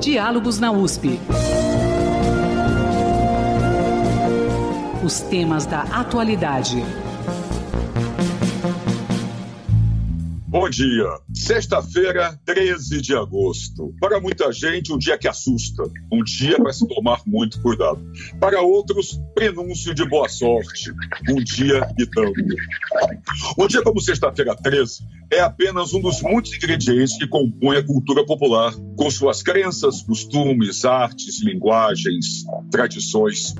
[0.00, 1.20] Diálogos na USP.
[5.04, 6.82] Os temas da atualidade.
[10.54, 11.18] Bom dia.
[11.34, 13.92] Sexta-feira, 13 de agosto.
[13.98, 15.82] Para muita gente, um dia que assusta.
[16.12, 18.00] Um dia para se tomar muito cuidado.
[18.38, 20.92] Para outros, prenúncio de boa sorte.
[21.28, 22.40] Um dia e tanto.
[23.58, 25.02] Um dia como sexta-feira 13
[25.32, 30.84] é apenas um dos muitos ingredientes que compõem a cultura popular, com suas crenças, costumes,
[30.84, 33.56] artes, linguagens, tradições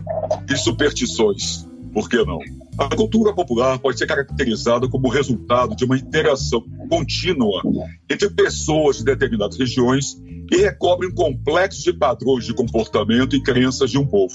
[0.49, 1.67] e superstições.
[1.95, 2.41] Por que não?
[2.77, 7.63] A cultura popular pode ser caracterizada como resultado de uma interação contínua
[8.11, 10.17] entre pessoas de determinadas regiões
[10.53, 14.35] e recobre um complexo de padrões de comportamento e crenças de um povo.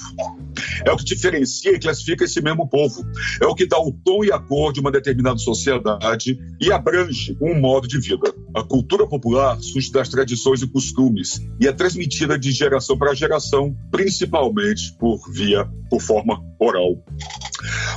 [0.84, 3.04] É o que diferencia e classifica esse mesmo povo.
[3.40, 7.36] É o que dá o tom e a cor de uma determinada sociedade e abrange
[7.40, 8.34] um modo de vida.
[8.54, 13.76] A cultura popular surge das tradições e costumes e é transmitida de geração para geração,
[13.90, 16.96] principalmente por via, por forma oral.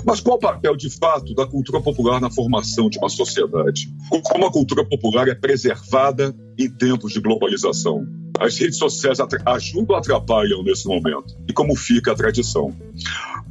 [0.06, 3.88] Mas qual o papel de fato da cultura popular na formação de uma sociedade?
[4.23, 8.05] Como a cultura popular é preservada em tempos de globalização?
[8.39, 11.36] As redes sociais ajudam ou atrapalham nesse momento?
[11.47, 12.75] E como fica a tradição?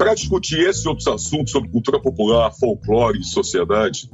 [0.02, 4.10] Para discutir esses outros assuntos sobre cultura popular, folclore e sociedade,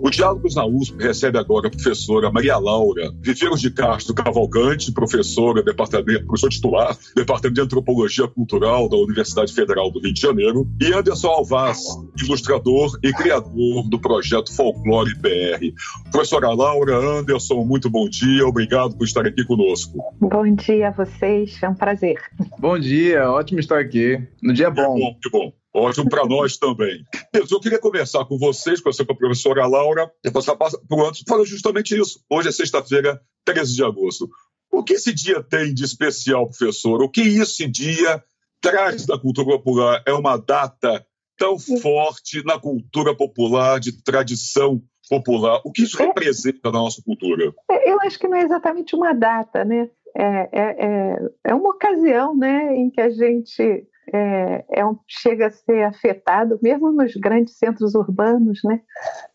[0.00, 5.64] o Diálogos na USP recebe agora a professora Maria Laura Viveiros de Castro Cavalcante, professora,
[5.64, 10.92] departamento, professor titular, Departamento de Antropologia Cultural da Universidade Federal do Rio de Janeiro, e
[10.92, 11.82] Anderson Alvaz,
[12.22, 15.74] ilustrador e criador do projeto Folclore BR.
[16.12, 19.98] Professora Laura, Anderson, muito bom dia, obrigado por estar aqui conosco.
[20.20, 22.14] Bom dia a vocês, é um prazer.
[22.60, 24.22] Bom dia, ótimo estar aqui.
[24.40, 24.94] No dia bom.
[24.94, 25.52] Que bom, que bom.
[25.74, 27.04] Ótimo para nós também.
[27.34, 31.98] Eu queria conversar com vocês, com a professora Laura, e passar por antes, falando justamente
[31.98, 32.20] isso.
[32.30, 34.28] Hoje é sexta-feira, 13 de agosto.
[34.72, 37.02] O que esse dia tem de especial, professor?
[37.02, 38.22] O que esse dia
[38.60, 40.02] traz da cultura popular?
[40.06, 41.04] É uma data
[41.38, 45.60] tão forte na cultura popular, de tradição popular.
[45.64, 47.52] O que isso representa na nossa cultura?
[47.70, 49.88] É, eu acho que não é exatamente uma data, né?
[50.14, 55.46] É, é, é, é uma ocasião né, em que a gente é, é um, chega
[55.46, 58.80] a ser afetado, mesmo nos grandes centros urbanos, né,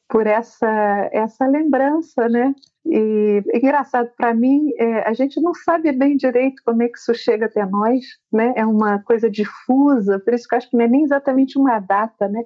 [0.08, 2.54] por essa, essa lembrança, né?
[2.86, 7.14] E engraçado para mim, é, a gente não sabe bem direito como é que isso
[7.14, 8.54] chega até nós, né?
[8.58, 11.80] É uma coisa difusa, por isso que eu acho que não é nem exatamente uma
[11.80, 12.44] data, né?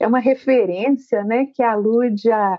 [0.00, 1.46] É uma referência, né?
[1.54, 2.58] Que alude a,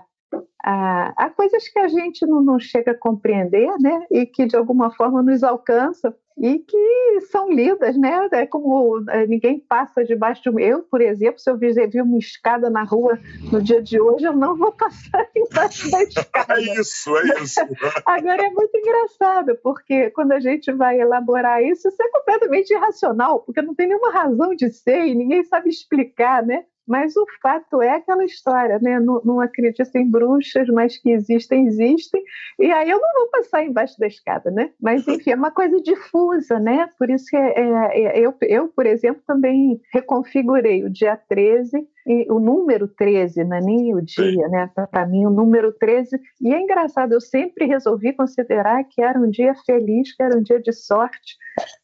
[0.62, 4.06] a, coisas que a gente não, não chega a compreender, né?
[4.10, 8.28] E que de alguma forma nos alcança e que são lidas, né?
[8.32, 10.58] É como é, ninguém passa debaixo de um.
[10.58, 13.18] Eu, por exemplo, se eu vir uma escada na rua
[13.50, 16.54] no dia de hoje, eu não vou passar embaixo da escada.
[16.60, 17.60] É isso, é isso.
[18.04, 23.40] Agora é muito engraçado, porque quando a gente vai elaborar isso, isso é completamente irracional,
[23.40, 26.64] porque não tem nenhuma razão de ser e ninguém sabe explicar, né?
[26.86, 29.00] Mas o fato é aquela história, né?
[29.00, 32.22] Não, não acredito em bruxas, mas que existem, existem.
[32.58, 34.70] E aí eu não vou passar embaixo da escada, né?
[34.80, 36.88] Mas, enfim, é uma coisa difusa, né?
[36.98, 41.86] Por isso que é, é, é eu, eu, por exemplo, também reconfigurei o dia 13
[42.06, 44.70] e o número 13, não é nem o dia, né?
[44.90, 46.16] Para mim, o número 13.
[46.40, 50.42] E é engraçado, eu sempre resolvi considerar que era um dia feliz, que era um
[50.42, 51.36] dia de sorte.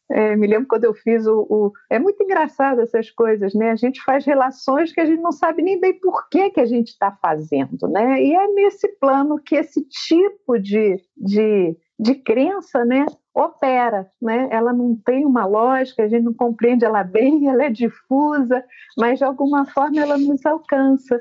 [0.09, 3.71] É, me lembro quando eu fiz o, o, É muito engraçado essas coisas, né?
[3.71, 6.65] A gente faz relações que a gente não sabe nem bem por que, que a
[6.65, 8.23] gente está fazendo, né?
[8.23, 13.05] E é nesse plano que esse tipo de, de, de crença, né?
[13.33, 14.47] Opera, né?
[14.51, 18.63] Ela não tem uma lógica, a gente não compreende ela bem, ela é difusa,
[18.97, 21.19] mas de alguma forma ela nos alcança.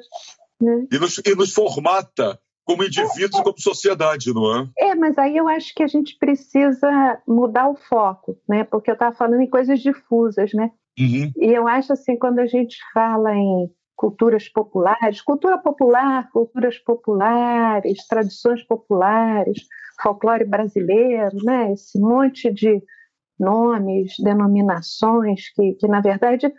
[0.60, 0.86] Né?
[0.92, 4.90] E, nos, e nos formata como indivíduos e como sociedade, não é?
[4.90, 8.62] É, mas aí eu acho que a gente precisa mudar o foco, né?
[8.64, 10.70] Porque eu estava falando em coisas difusas, né?
[10.98, 11.32] Uhum.
[11.36, 18.06] E eu acho assim, quando a gente fala em culturas populares, cultura popular, culturas populares,
[18.06, 19.66] tradições populares,
[20.02, 21.72] folclore brasileiro, né?
[21.72, 22.82] esse monte de
[23.38, 26.52] nomes, denominações, que, que na verdade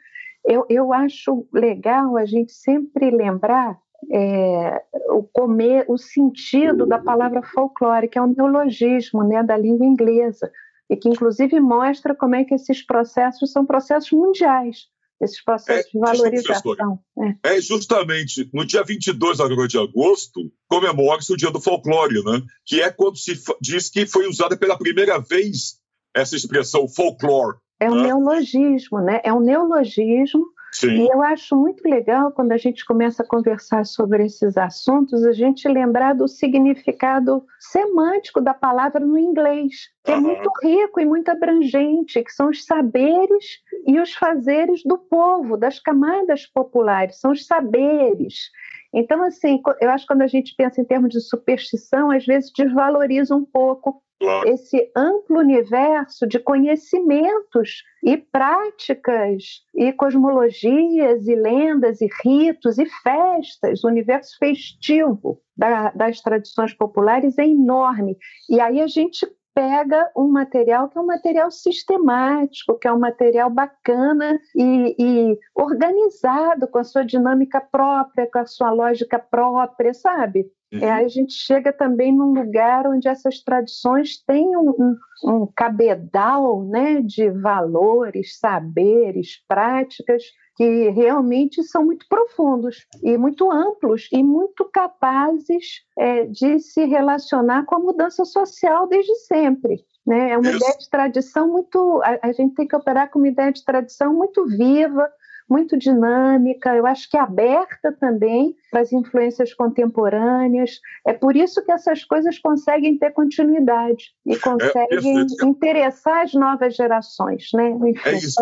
[0.46, 3.78] eu, eu acho legal a gente sempre lembrar
[4.12, 9.86] é, o comer, o sentido da palavra folclore, que é um neologismo né, da língua
[9.86, 10.52] inglesa,
[10.90, 14.93] e que inclusive mostra como é que esses processos são processos mundiais
[15.24, 17.00] esses processos é, de valorização.
[17.44, 17.56] É.
[17.56, 17.62] é.
[17.62, 22.42] justamente no dia 22 agora de agosto, comemora-se o Dia do Folclore, né?
[22.66, 25.80] que é quando se diz que foi usada pela primeira vez
[26.16, 27.58] essa expressão folclore.
[27.80, 28.04] É um né?
[28.04, 29.20] neologismo, né?
[29.24, 31.06] É um neologismo Sim.
[31.06, 35.32] E eu acho muito legal quando a gente começa a conversar sobre esses assuntos, a
[35.32, 41.30] gente lembrar do significado semântico da palavra no inglês, que é muito rico e muito
[41.30, 47.46] abrangente, que são os saberes e os fazeres do povo, das camadas populares, são os
[47.46, 48.50] saberes.
[48.94, 52.52] Então, assim, eu acho que quando a gente pensa em termos de superstição, às vezes
[52.56, 54.04] desvaloriza um pouco
[54.46, 59.44] esse amplo universo de conhecimentos e práticas
[59.76, 67.38] e cosmologias e lendas e ritos e festas, o universo festivo da, das tradições populares
[67.38, 68.18] é enorme.
[68.50, 73.00] E aí a gente pega um material que é um material sistemático, que é um
[73.00, 79.94] material bacana e, e, organizado, com a sua dinâmica própria, com a sua lógica própria,
[79.94, 80.46] sabe?
[80.82, 86.64] É, a gente chega também num lugar onde essas tradições têm um, um, um cabedal
[86.64, 90.24] né, de valores, saberes, práticas
[90.56, 97.66] que realmente são muito profundos e muito amplos e muito capazes é, de se relacionar
[97.66, 99.84] com a mudança social desde sempre.
[100.06, 100.32] Né?
[100.32, 100.58] É uma Isso.
[100.58, 102.02] ideia de tradição muito.
[102.04, 105.10] A, a gente tem que operar com uma ideia de tradição muito viva,
[105.50, 110.80] muito dinâmica, eu acho que aberta também para as influências contemporâneas.
[111.06, 116.34] É por isso que essas coisas conseguem ter continuidade e é, conseguem é, interessar as
[116.34, 117.70] novas gerações, né?
[117.70, 118.42] Enfim, é isso.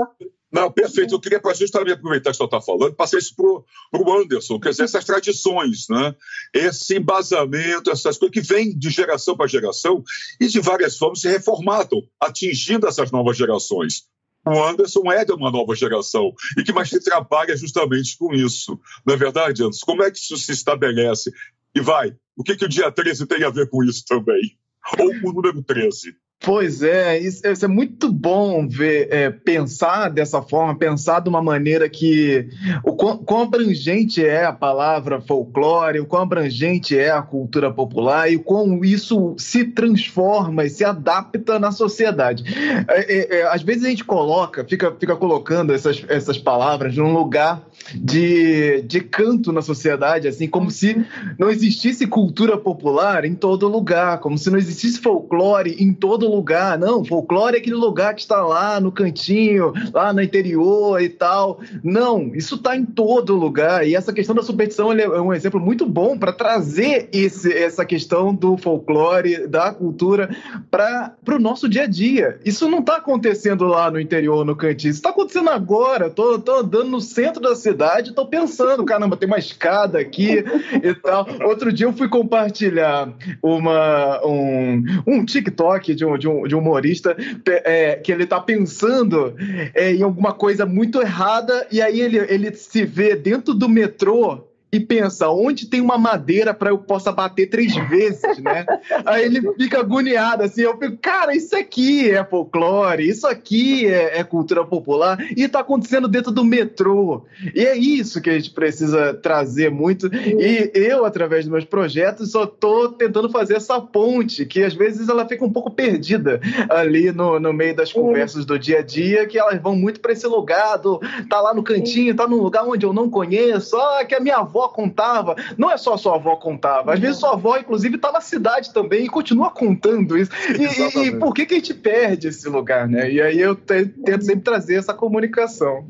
[0.51, 1.15] Não, perfeito.
[1.15, 4.71] Eu queria para justamente aproveitar que você está falando, passar isso para o Anderson, quer
[4.71, 6.13] dizer, essas tradições, né?
[6.53, 10.03] esse embasamento, essas coisas que vêm de geração para geração
[10.39, 14.09] e de várias formas se reformatam, atingindo essas novas gerações
[14.45, 18.79] o Anderson é de uma nova geração e que mais se trabalha justamente com isso.
[19.05, 19.85] Não é verdade, Anderson?
[19.85, 21.31] Como é que isso se estabelece?
[21.75, 24.57] E vai, o que, que o dia 13 tem a ver com isso também?
[24.97, 26.15] Ou o número 13?
[26.43, 31.41] Pois é, isso, isso, é muito bom ver, é, pensar dessa forma, pensar de uma
[31.41, 32.49] maneira que
[32.83, 38.37] o quão, abrangente é a palavra folclore, o quão abrangente é a cultura popular e
[38.37, 42.43] o quão isso se transforma e se adapta na sociedade.
[42.87, 47.13] É, é, é às vezes a gente coloca, fica, fica colocando essas, essas palavras num
[47.13, 47.61] lugar
[47.93, 51.05] de, de canto na sociedade, assim, como se
[51.37, 56.77] não existisse cultura popular em todo lugar, como se não existisse folclore em todo lugar.
[56.77, 61.59] Não, folclore é aquele lugar que está lá no cantinho, lá no interior e tal.
[61.83, 63.87] Não, isso está em todo lugar.
[63.87, 68.33] E essa questão da superstição é um exemplo muito bom para trazer esse, essa questão
[68.33, 70.35] do folclore, da cultura,
[70.69, 72.39] para o nosso dia a dia.
[72.45, 74.91] Isso não está acontecendo lá no interior, no cantinho.
[74.91, 76.09] Isso está acontecendo agora.
[76.09, 80.43] Tô, tô andando no centro da cidade, tô pensando, caramba, tem uma escada aqui
[80.83, 81.27] e tal.
[81.45, 83.09] Outro dia eu fui compartilhar
[83.41, 88.39] uma, um, um TikTok de um, de um, de um humorista é, que ele tá
[88.39, 89.35] pensando
[89.73, 94.50] é, em alguma coisa muito errada e aí ele, ele se vê dentro do metrô
[94.71, 98.65] e pensa onde tem uma madeira para eu possa bater três vezes, né?
[99.05, 104.19] Aí ele fica agoniado assim, eu fico, cara, isso aqui é folclore, isso aqui é,
[104.19, 107.25] é, cultura popular e está acontecendo dentro do metrô.
[107.53, 110.07] E é isso que a gente precisa trazer muito.
[110.07, 115.09] E eu, através dos meus projetos, só tô tentando fazer essa ponte, que às vezes
[115.09, 116.39] ela fica um pouco perdida
[116.69, 120.13] ali no, no meio das conversas do dia a dia, que elas vão muito para
[120.13, 124.05] esse lugar, do, tá lá no cantinho, tá num lugar onde eu não conheço, ah,
[124.05, 125.35] que a minha avó avó contava.
[125.57, 126.93] Não é só a sua avó contava.
[126.93, 130.31] Às vezes sua avó, inclusive, está na cidade também e continua contando isso.
[130.57, 133.11] E, e, e, por que, que a gente perde esse lugar, né?
[133.11, 135.85] E aí eu tento sempre trazer essa comunicação.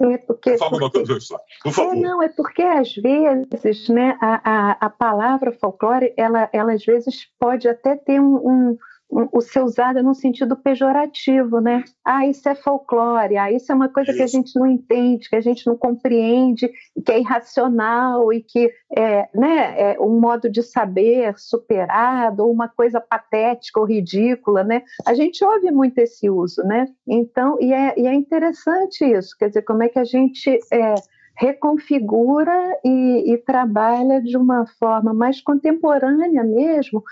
[0.00, 1.02] É porque, porque...
[1.62, 1.96] Por favor.
[1.96, 6.84] É, não, é porque às vezes, né, a, a, a palavra folclore, ela, ela às
[6.84, 8.78] vezes pode até ter um, um
[9.12, 11.84] o ser usada num sentido pejorativo, né?
[12.02, 15.36] Ah, isso é folclore, ah, isso é uma coisa que a gente não entende, que
[15.36, 16.70] a gente não compreende,
[17.04, 22.68] que é irracional e que é, né, é um modo de saber superado, ou uma
[22.68, 24.82] coisa patética ou ridícula, né?
[25.04, 26.88] A gente ouve muito esse uso, né?
[27.06, 30.94] Então, e é, e é interessante isso, quer dizer, como é que a gente é,
[31.36, 37.02] reconfigura e, e, trabalha de uma forma mais contemporânea mesmo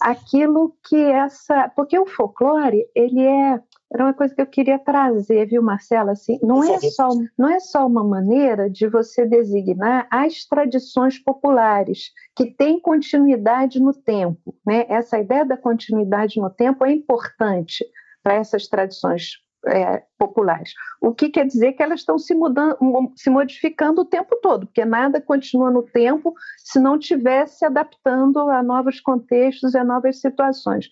[0.00, 3.60] aquilo que essa porque o folclore ele é
[3.92, 6.12] era uma coisa que eu queria trazer, viu, Marcela?
[6.12, 12.12] Assim, não é só não é só uma maneira de você designar as tradições populares
[12.36, 14.86] que têm continuidade no tempo, né?
[14.88, 17.84] Essa ideia da continuidade no tempo é importante
[18.22, 20.72] para essas tradições é, populares.
[21.00, 22.76] O que quer dizer que elas estão se, mudando,
[23.16, 28.38] se modificando o tempo todo, porque nada continua no tempo se não estiver se adaptando
[28.38, 30.88] a novos contextos e a novas situações.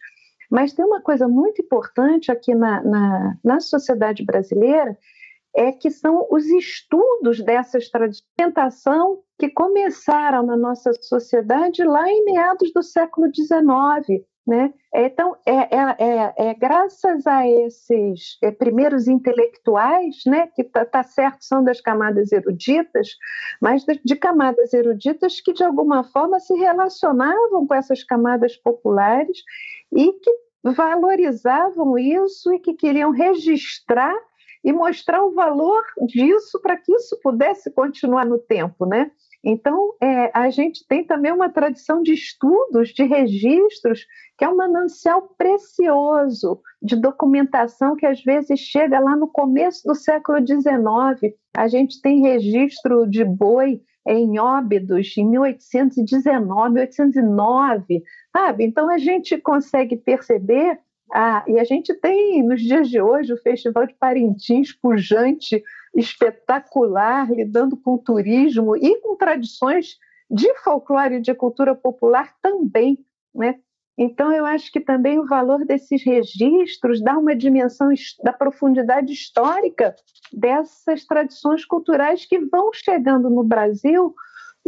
[0.50, 4.96] Mas tem uma coisa muito importante aqui na, na, na sociedade brasileira,
[5.54, 12.72] é que são os estudos dessas tradições que começaram na nossa sociedade lá em meados
[12.72, 14.24] do século XIX.
[14.48, 14.72] Né?
[14.94, 21.02] Então, é, é, é, é, graças a esses é, primeiros intelectuais, né, que está tá
[21.02, 23.10] certo, são das camadas eruditas,
[23.60, 29.36] mas de, de, camadas eruditas que, de alguma forma, se relacionavam com essas camadas populares
[29.92, 30.30] e que
[30.64, 34.16] valorizavam isso e que queriam registrar
[34.64, 39.10] e mostrar o valor disso para que isso pudesse continuar no tempo, né?
[39.42, 44.04] Então, é, a gente tem também uma tradição de estudos, de registros,
[44.36, 49.94] que é um manancial precioso de documentação que às vezes chega lá no começo do
[49.94, 51.34] século XIX.
[51.56, 58.02] A gente tem registro de boi em Óbidos em 1819, 1809,
[58.32, 58.64] sabe?
[58.64, 60.78] Então a gente consegue perceber
[61.12, 65.62] ah, e a gente tem, nos dias de hoje, o Festival de Parintins pujante,
[65.98, 69.96] espetacular, lidando com turismo e com tradições
[70.30, 72.98] de folclore e de cultura popular também,
[73.34, 73.58] né?
[74.00, 77.88] Então, eu acho que também o valor desses registros dá uma dimensão
[78.22, 79.96] da profundidade histórica
[80.32, 84.14] dessas tradições culturais que vão chegando no Brasil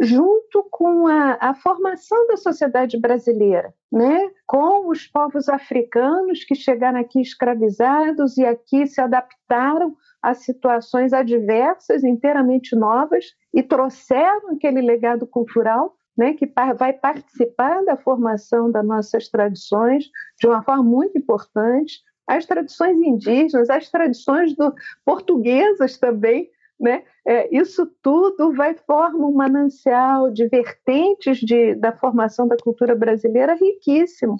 [0.00, 4.30] junto com a, a, formação da sociedade brasileira, né?
[4.46, 12.04] com os povos africanos que chegaram aqui escravizados e aqui se adaptaram a situações adversas,
[12.04, 19.28] inteiramente novas, e trouxeram aquele legado cultural né, que vai participar da formação das nossas
[19.28, 20.04] tradições
[20.38, 22.00] de uma forma muito importante.
[22.26, 24.74] As tradições indígenas, as tradições do,
[25.04, 27.02] portuguesas também, né?
[27.26, 33.54] É, isso tudo vai formar um manancial de vertentes de, da formação da cultura brasileira
[33.54, 34.38] riquíssimo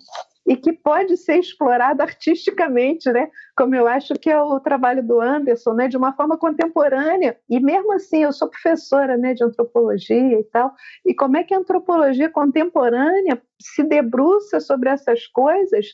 [0.50, 3.30] e que pode ser explorado artisticamente, né?
[3.56, 5.86] Como eu acho que é o trabalho do Anderson, né?
[5.86, 7.38] De uma forma contemporânea.
[7.48, 9.32] E mesmo assim, eu sou professora, né?
[9.32, 10.74] De antropologia e tal.
[11.06, 15.86] E como é que a antropologia contemporânea se debruça sobre essas coisas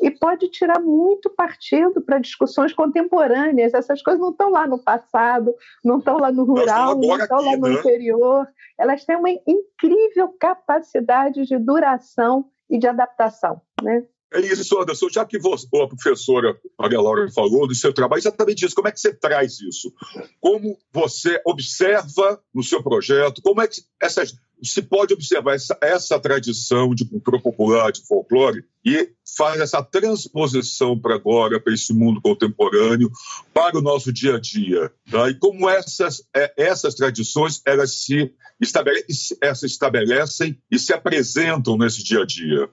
[0.00, 3.74] e pode tirar muito partido para discussões contemporâneas.
[3.74, 5.52] Essas coisas não estão lá no passado,
[5.84, 7.74] não estão lá no rural, não estão lá no né?
[7.74, 8.46] interior.
[8.78, 13.60] Elas têm uma incrível capacidade de duração e de adaptação.
[13.82, 14.06] Né?
[14.34, 15.08] É isso, Anderson.
[15.08, 18.74] Já que você, a professora Maria Laura falou do seu trabalho, exatamente isso.
[18.74, 19.94] Como é que você traz isso?
[20.40, 23.40] Como você observa no seu projeto?
[23.40, 28.64] Como é que essas se pode observar essa, essa tradição de cultura popular, de folclore,
[28.84, 33.10] e faz essa transposição para agora, para esse mundo contemporâneo,
[33.52, 34.92] para o nosso dia a dia.
[35.10, 35.28] Tá?
[35.30, 42.02] E como essas, é, essas tradições elas se, estabelecem, se estabelecem e se apresentam nesse
[42.02, 42.68] dia a dia.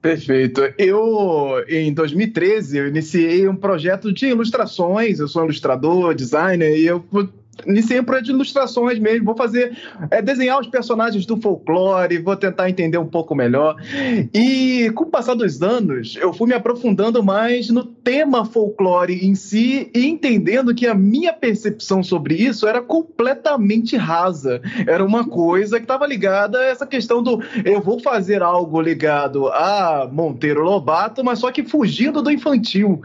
[0.00, 0.60] Perfeito.
[0.78, 5.18] Eu, em 2013, eu iniciei um projeto de ilustrações.
[5.18, 7.04] Eu sou ilustrador, designer, e eu
[7.64, 9.24] iniciei um de ilustrações mesmo.
[9.24, 9.76] Vou fazer,
[10.10, 13.76] é, desenhar os personagens do folclore, vou tentar entender um pouco melhor.
[14.34, 19.34] E com o passar dos anos, eu fui me aprofundando mais no tema folclore em
[19.34, 24.60] si e entendendo que a minha percepção sobre isso era completamente rasa.
[24.86, 29.48] Era uma coisa que estava ligada a essa questão do eu vou fazer algo ligado
[29.48, 33.02] a Monteiro Lobato, mas só que fugindo do infantil.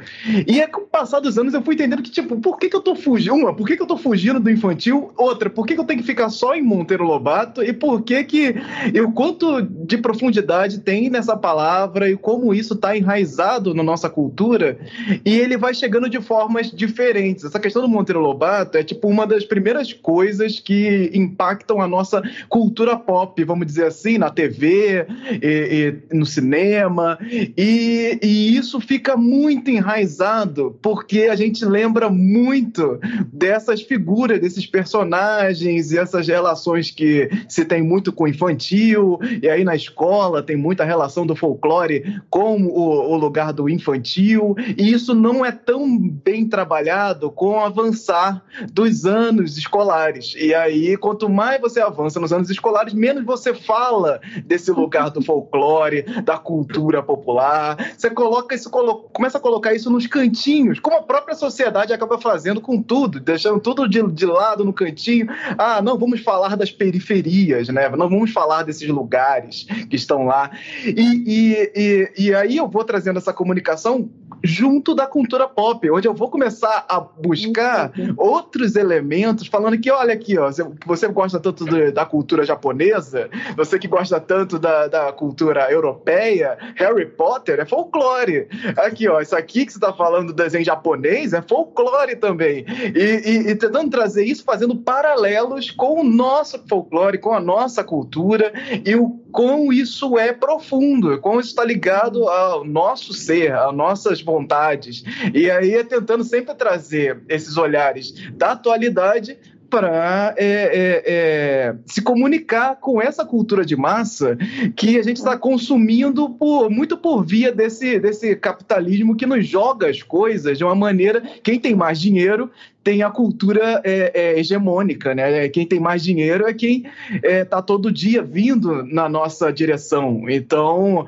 [0.48, 2.76] E é com o passar dos anos eu fui entendendo que, tipo, por que, que
[2.76, 3.36] eu tô fugindo?
[3.36, 5.12] Uma, por que, que eu tô fugindo do infantil.
[5.16, 7.64] Outra, por que, eu tenho que ficar só em Monteiro Lobato?
[7.64, 8.56] E por que que...
[8.94, 14.10] E o quanto de profundidade tem nessa palavra e como isso está enraizado na nossa
[14.10, 14.78] cultura.
[15.26, 17.46] E ele vai chegando de formas diferentes.
[17.46, 22.22] Essa questão do Monteiro Lobato é tipo uma das primeiras coisas que impactam a nossa
[22.50, 25.06] cultura pop, vamos dizer assim, na TV,
[25.42, 27.18] e, e no cinema.
[27.58, 33.00] E, e isso fica muito enraizado porque a gente lembra muito
[33.32, 39.50] dessas figuras desses personagens e essas relações que se tem muito com o infantil, e
[39.50, 44.92] aí na escola tem muita relação do folclore com o, o lugar do infantil, e
[44.92, 50.34] isso não é tão bem trabalhado com o avançar dos anos escolares.
[50.38, 55.22] E aí, quanto mais você avança nos anos escolares, menos você fala desse lugar do
[55.22, 57.78] folclore, da cultura popular.
[57.98, 62.62] Você coloca isso, começa a colocar isso nos cantinhos, como a própria sociedade acaba fazendo
[62.62, 65.28] com tudo, deixando tudo de, de lado no cantinho.
[65.58, 67.90] Ah, não vamos falar das periferias, né?
[67.90, 70.52] Não vamos falar desses lugares que estão lá.
[70.86, 70.92] E,
[71.26, 74.10] e, e, e aí eu vou trazendo essa comunicação
[74.44, 80.14] junto da cultura pop, onde eu vou começar a buscar outros elementos, falando que, olha
[80.14, 80.50] aqui, ó,
[80.86, 86.58] você gosta tanto do, da cultura japonesa, você que gosta tanto da, da cultura europeia,
[86.76, 88.48] Harry Potter é folclore.
[88.78, 92.66] Aqui, ó, isso aqui que você está falando do desenho japonês é folclore também.
[92.96, 97.84] E, e, e tentando trazer isso, fazendo paralelos com o nosso folclore, com a nossa
[97.84, 98.52] cultura
[98.86, 104.22] e o como isso é profundo, como isso está ligado ao nosso ser, às nossas
[104.22, 105.04] vontades.
[105.34, 109.38] E aí é tentando sempre trazer esses olhares da atualidade
[109.72, 114.38] para é, é, é, se comunicar com essa cultura de massa
[114.76, 119.90] que a gente está consumindo por, muito por via desse, desse capitalismo que nos joga
[119.90, 121.24] as coisas de uma maneira.
[121.42, 122.52] Quem tem mais dinheiro
[122.84, 125.48] tem a cultura é, é, hegemônica, né?
[125.50, 130.28] Quem tem mais dinheiro é quem está é, todo dia vindo na nossa direção.
[130.28, 131.06] Então,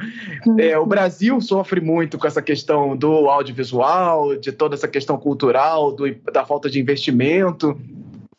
[0.59, 5.91] é, o Brasil sofre muito com essa questão do audiovisual, de toda essa questão cultural,
[5.91, 7.75] do, da falta de investimento.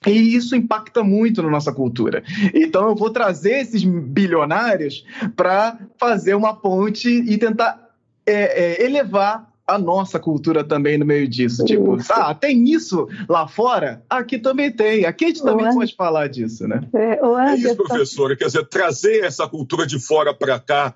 [0.06, 2.22] E isso impacta muito na nossa cultura.
[2.54, 5.04] Então eu vou trazer esses bilionários
[5.36, 7.90] para fazer uma ponte e tentar
[8.26, 11.64] é, é, elevar a nossa cultura também no meio disso.
[11.64, 14.04] Tipo, ah, tem isso lá fora?
[14.10, 15.06] Aqui também tem.
[15.06, 16.82] Aqui a gente também pode falar disso, né?
[16.94, 17.18] É,
[17.50, 18.36] é isso, professora.
[18.36, 20.94] Quer dizer, trazer essa cultura de fora para cá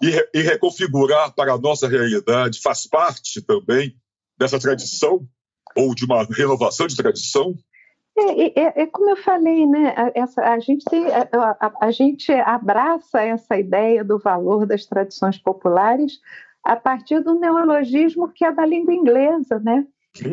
[0.00, 3.96] e, e reconfigurar para a nossa realidade faz parte também
[4.38, 5.26] dessa tradição
[5.76, 7.54] ou de uma renovação de tradição?
[8.18, 9.94] É, é, é, como eu falei, né?
[10.14, 11.28] Essa, a, gente tem, a,
[11.60, 16.18] a, a, gente abraça essa ideia do valor das tradições populares
[16.64, 19.86] a partir do neologismo que é da língua inglesa, né?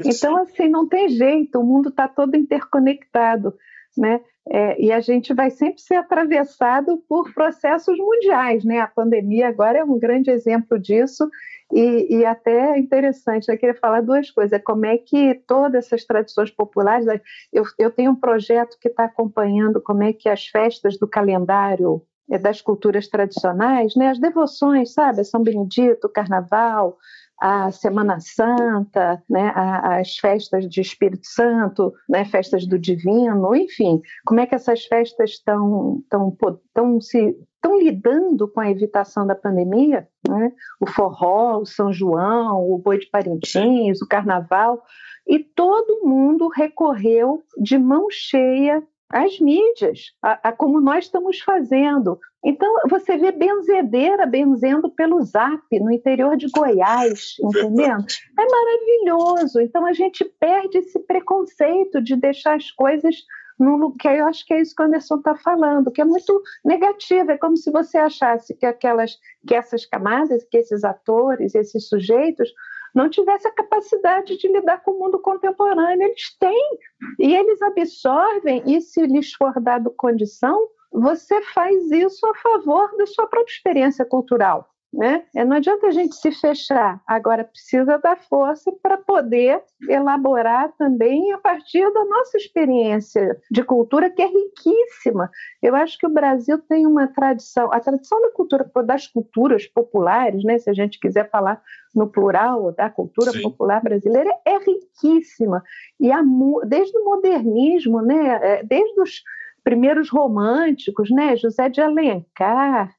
[0.06, 3.54] Então, assim, não tem jeito, o mundo está todo interconectado,
[3.98, 4.22] né?
[4.50, 8.80] É, e a gente vai sempre ser atravessado por processos mundiais, né?
[8.80, 11.30] A pandemia agora é um grande exemplo disso
[11.72, 14.62] e, e até é interessante, eu queria falar duas coisas.
[14.64, 17.08] Como é que todas essas tradições populares.
[17.52, 22.02] Eu, eu tenho um projeto que está acompanhando como é que as festas do calendário
[22.30, 25.24] é, das culturas tradicionais, né, as devoções, sabe?
[25.24, 26.98] São Benedito, Carnaval,
[27.40, 34.40] a Semana Santa, né, as festas de Espírito Santo, né, festas do Divino, enfim, como
[34.40, 36.38] é que essas festas estão tão,
[36.74, 40.52] tão se estão lidando com a evitação da pandemia, né?
[40.82, 44.84] o forró, o São João, o boi de Parintins, o carnaval,
[45.26, 52.20] e todo mundo recorreu de mão cheia às mídias, a, a, como nós estamos fazendo.
[52.44, 58.06] Então, você vê benzedeira benzendo pelo zap no interior de Goiás, entendendo?
[58.38, 59.62] É maravilhoso.
[59.62, 63.16] Então, a gente perde esse preconceito de deixar as coisas
[63.60, 66.42] no que eu acho que é isso que o Anderson está falando, que é muito
[66.66, 67.32] negativo.
[67.32, 69.16] É como se você achasse que aquelas,
[69.48, 72.50] que essas camadas, que esses atores, esses sujeitos
[72.94, 76.04] não tivessem a capacidade de lidar com o mundo contemporâneo.
[76.04, 76.78] Eles têm
[77.20, 78.64] e eles absorvem.
[78.66, 84.06] E se lhes for dado condição, você faz isso a favor da sua própria experiência
[84.06, 84.73] cultural.
[84.94, 85.24] Né?
[85.36, 91.32] É, não adianta a gente se fechar, agora precisa da força para poder elaborar também
[91.32, 95.32] a partir da nossa experiência de cultura, que é riquíssima.
[95.64, 100.44] Eu acho que o Brasil tem uma tradição, a tradição da cultura, das culturas populares,
[100.44, 100.60] né?
[100.60, 101.60] se a gente quiser falar
[101.96, 103.42] no plural da cultura Sim.
[103.42, 105.64] popular brasileira, é riquíssima.
[106.00, 106.22] E a,
[106.68, 108.40] desde o modernismo, né?
[108.42, 109.24] É, desde os
[109.64, 111.36] primeiros românticos, né?
[111.36, 112.94] José de Alencar,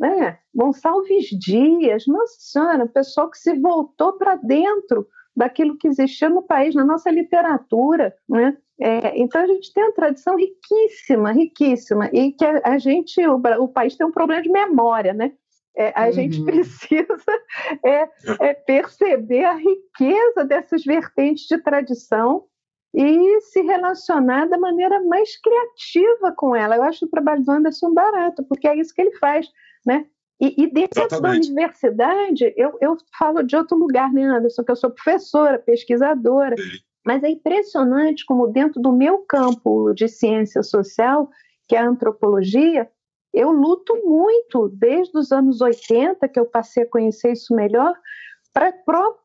[0.00, 0.38] né?
[0.54, 6.74] Gonçalves Dias, nossa senhora, pessoal que se voltou para dentro daquilo que existia no país,
[6.74, 8.56] na nossa literatura, né?
[8.80, 13.36] É, então a gente tem uma tradição riquíssima, riquíssima, e que a, a gente, o,
[13.36, 15.32] o, país tem um problema de memória, né?
[15.76, 16.12] É, a uhum.
[16.12, 17.16] gente precisa
[17.84, 18.08] é,
[18.40, 22.46] é, perceber a riqueza dessas vertentes de tradição
[22.92, 26.76] e se relacionar da maneira mais criativa com ela.
[26.76, 29.46] Eu acho o trabalho do Anderson barato, porque é isso que ele faz
[29.84, 30.06] né?
[30.40, 31.22] E, e dentro Exatamente.
[31.22, 36.56] da universidade, eu, eu falo de outro lugar, né, Anderson, que eu sou professora, pesquisadora,
[36.56, 36.78] Sim.
[37.04, 41.28] mas é impressionante como dentro do meu campo de ciência social,
[41.68, 42.88] que é a antropologia,
[43.34, 47.94] eu luto muito, desde os anos 80, que eu passei a conhecer isso melhor,
[48.52, 48.72] para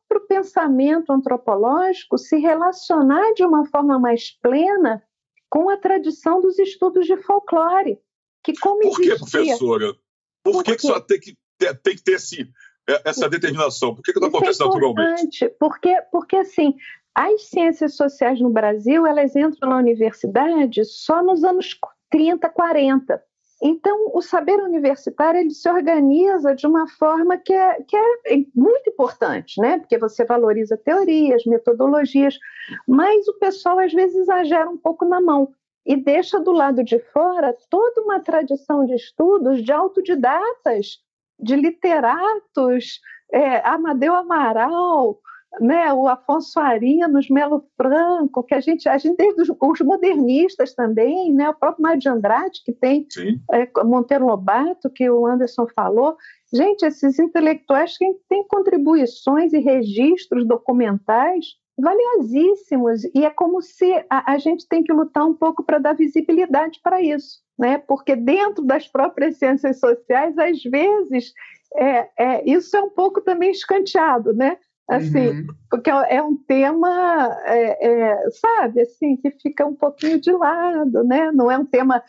[0.08, 5.02] próprio pensamento antropológico se relacionar de uma forma mais plena
[5.48, 7.98] com a tradição dos estudos de folclore.
[8.42, 9.94] Que como Por que, professora?
[10.42, 12.48] Por que, que só tem que ter, tem que ter esse,
[12.88, 13.94] é, essa determinação?
[13.94, 15.48] Por que, que não Isso acontece é naturalmente?
[15.58, 16.74] Porque, porque, assim,
[17.14, 21.76] as ciências sociais no Brasil, elas entram na universidade só nos anos
[22.10, 23.22] 30, 40.
[23.62, 28.90] Então, o saber universitário ele se organiza de uma forma que é, que é muito
[28.90, 29.78] importante, né?
[29.78, 32.38] porque você valoriza teorias, metodologias,
[32.86, 35.52] mas o pessoal às vezes exagera um pouco na mão
[35.86, 40.98] e deixa do lado de fora toda uma tradição de estudos de autodidatas,
[41.38, 43.00] de literatos,
[43.32, 45.18] é, Amadeu Amaral,
[45.60, 50.74] né, o Afonso Arinos, Melo Franco, que a gente, a gente desde os, os modernistas
[50.74, 53.06] também, né, o próprio Mário de Andrade, que tem
[53.52, 56.16] é, Monteiro Lobato, que o Anderson falou.
[56.52, 61.44] Gente, esses intelectuais que têm contribuições e registros documentais
[61.78, 65.92] valiosíssimos, e é como se a, a gente tem que lutar um pouco para dar
[65.92, 67.40] visibilidade para isso.
[67.58, 67.78] Né?
[67.78, 71.32] Porque dentro das próprias ciências sociais, às vezes,
[71.74, 74.56] é, é, isso é um pouco também escanteado, né?
[74.88, 75.46] Assim, uhum.
[75.70, 81.02] porque é, é um tema, é, é, sabe, assim, que fica um pouquinho de lado,
[81.04, 81.30] né?
[81.32, 82.02] Não é um tema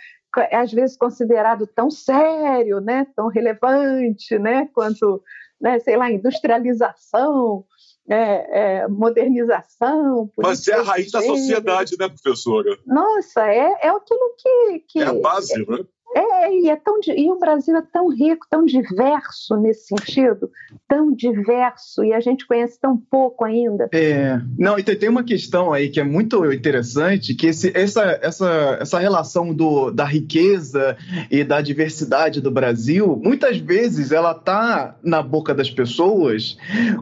[0.51, 3.07] às vezes considerado tão sério, né?
[3.15, 4.69] Tão relevante, né?
[4.73, 5.23] Quanto,
[5.59, 5.79] né?
[5.79, 7.65] Sei lá, industrialização,
[8.07, 10.31] é, é, modernização.
[10.37, 12.77] Mas é a raiz da sociedade, né, professora?
[12.85, 15.83] Nossa, é, é aquilo que, que é a base, né?
[16.15, 20.49] É, e, é tão, e o Brasil é tão rico, tão diverso nesse sentido,
[20.87, 23.89] tão diverso, e a gente conhece tão pouco ainda.
[23.91, 28.77] É, não, e tem uma questão aí que é muito interessante, que esse, essa, essa,
[28.81, 30.97] essa relação do, da riqueza
[31.29, 36.57] e da diversidade do Brasil, muitas vezes ela está na boca das pessoas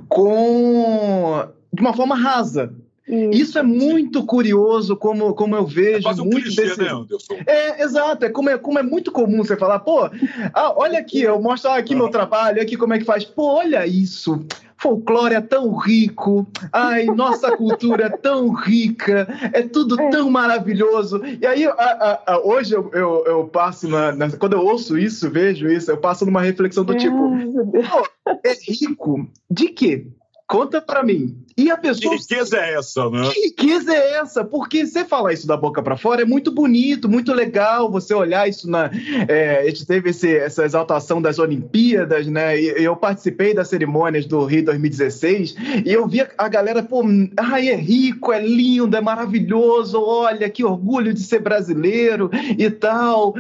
[0.10, 2.74] com de uma forma rasa,
[3.08, 3.32] isso.
[3.32, 6.00] Isso é muito curioso, como, como eu vejo.
[6.00, 6.82] É quase um muito clichê, desse...
[6.82, 7.36] né, Anderson?
[7.46, 8.26] É, exato.
[8.26, 10.10] É como, é como é muito comum você falar, pô,
[10.54, 13.24] ah, olha aqui, eu mostro aqui meu trabalho, aqui como é que faz.
[13.24, 14.46] Pô, olha isso.
[14.78, 20.10] Folclore é tão rico, ai, nossa cultura é tão rica, é tudo é.
[20.10, 21.22] tão maravilhoso.
[21.42, 24.98] E aí, a, a, a, hoje eu, eu, eu passo, na, na, quando eu ouço
[24.98, 30.08] isso, vejo isso, eu passo numa reflexão do tipo: pô, é rico de quê?
[30.48, 31.36] Conta para mim.
[31.58, 32.16] E a pessoa.
[32.16, 33.32] Que riqueza é essa, né?
[33.34, 34.44] Que riqueza é essa?
[34.44, 37.90] Porque você falar isso da boca para fora é muito bonito, muito legal.
[37.90, 38.92] Você olhar isso na.
[39.28, 42.60] É, a gente teve esse, essa exaltação das Olimpíadas, né?
[42.60, 47.04] E eu participei das cerimônias do Rio 2016 e eu vi a galera, pô,
[47.38, 53.34] ai, é rico, é lindo, é maravilhoso, olha que orgulho de ser brasileiro e tal.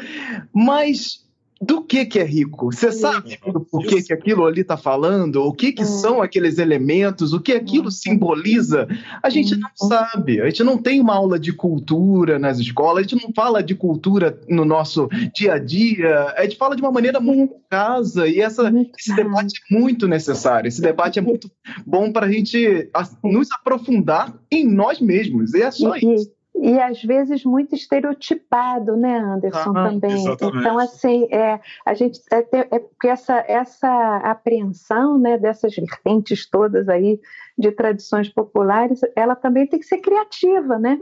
[0.51, 1.24] Mas
[1.65, 2.71] do que que é rico?
[2.71, 3.39] Você sabe
[3.71, 5.43] por que que aquilo ali está falando?
[5.43, 5.85] O que que é.
[5.85, 7.33] são aqueles elementos?
[7.33, 8.87] O que aquilo simboliza?
[9.23, 9.87] A gente não uhum.
[9.87, 10.41] sabe.
[10.41, 12.99] A gente não tem uma aula de cultura nas escolas.
[12.99, 16.33] A gente não fala de cultura no nosso dia a dia.
[16.37, 20.67] A gente fala de uma maneira muito casa e essa, esse debate é muito necessário.
[20.67, 21.49] Esse debate é muito
[21.85, 22.89] bom para a gente
[23.23, 25.53] nos aprofundar em nós mesmos.
[25.53, 30.13] E é só isso e às vezes muito estereotipado, né, Anderson, ah, também.
[30.13, 30.57] Exatamente.
[30.59, 36.87] Então, assim, é, a gente é, é porque essa, essa apreensão né, dessas vertentes todas
[36.87, 37.19] aí
[37.57, 40.99] de tradições populares, ela também tem que ser criativa, né?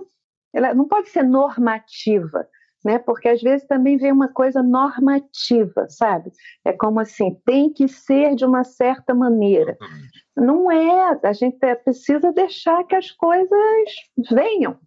[0.54, 2.48] Ela não pode ser normativa,
[2.84, 3.00] né?
[3.00, 6.32] Porque às vezes também vem uma coisa normativa, sabe?
[6.66, 9.78] É como assim, tem que ser de uma certa maneira.
[10.36, 13.90] Não é, a gente precisa deixar que as coisas
[14.32, 14.78] venham,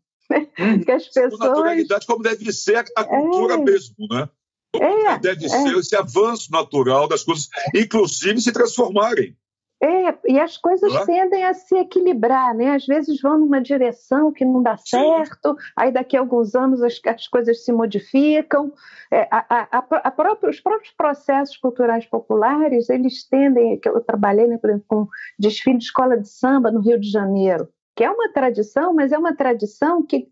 [0.58, 0.80] Uhum.
[0.82, 1.38] que as pessoas.
[1.38, 3.58] naturalidade, como deve ser a cultura é.
[3.58, 4.28] mesmo, né?
[4.74, 5.48] É, deve é.
[5.48, 9.36] ser esse avanço natural das coisas, inclusive se transformarem.
[9.82, 12.74] É, e as coisas tendem a se equilibrar, né?
[12.74, 15.72] Às vezes vão numa direção que não dá certo, Sim.
[15.76, 18.72] aí daqui a alguns anos as, as coisas se modificam.
[19.12, 24.46] É, a, a, a própria, os próprios processos culturais populares, eles tendem, que eu trabalhei,
[24.46, 25.08] né, por exemplo, com
[25.38, 29.18] desfile de escola de samba no Rio de Janeiro, que é uma tradição, mas é
[29.18, 30.28] uma tradição que,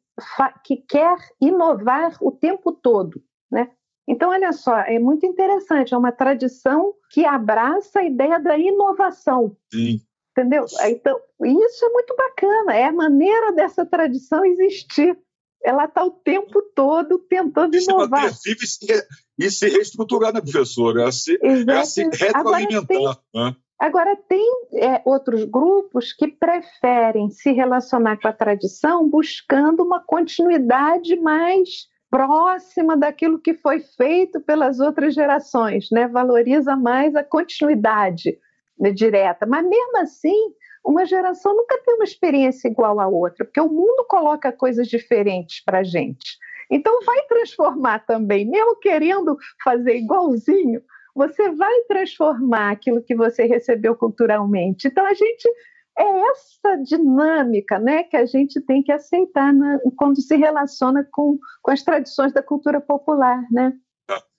[0.63, 3.71] que quer inovar o tempo todo, né?
[4.07, 9.57] Então, olha só, é muito interessante, é uma tradição que abraça a ideia da inovação.
[9.73, 10.03] Sim.
[10.37, 10.67] Entendeu?
[10.83, 15.19] Então, isso é muito bacana, é a maneira dessa tradição existir.
[15.63, 18.27] Ela está o tempo todo tentando Isso inovar.
[18.27, 19.07] É e se,
[19.39, 21.09] e se reestruturar, né, professora?
[21.09, 22.97] É se, é se retroalimentar.
[22.97, 23.57] Agora, tem, né?
[23.79, 31.17] Agora, tem é, outros grupos que preferem se relacionar com a tradição buscando uma continuidade
[31.17, 36.07] mais próxima daquilo que foi feito pelas outras gerações, né?
[36.07, 38.39] valoriza mais a continuidade
[38.79, 39.45] né, direta.
[39.47, 44.07] Mas, mesmo assim, uma geração nunca tem uma experiência igual à outra, porque o mundo
[44.09, 46.39] coloca coisas diferentes para a gente.
[46.71, 50.81] Então, vai transformar também, mesmo querendo fazer igualzinho,
[51.15, 54.89] você vai transformar aquilo que você recebeu culturalmente.
[54.89, 55.49] Então, a gente
[55.97, 61.39] é essa dinâmica né, que a gente tem que aceitar na, quando se relaciona com,
[61.63, 63.47] com as tradições da cultura popular.
[63.51, 63.73] Né?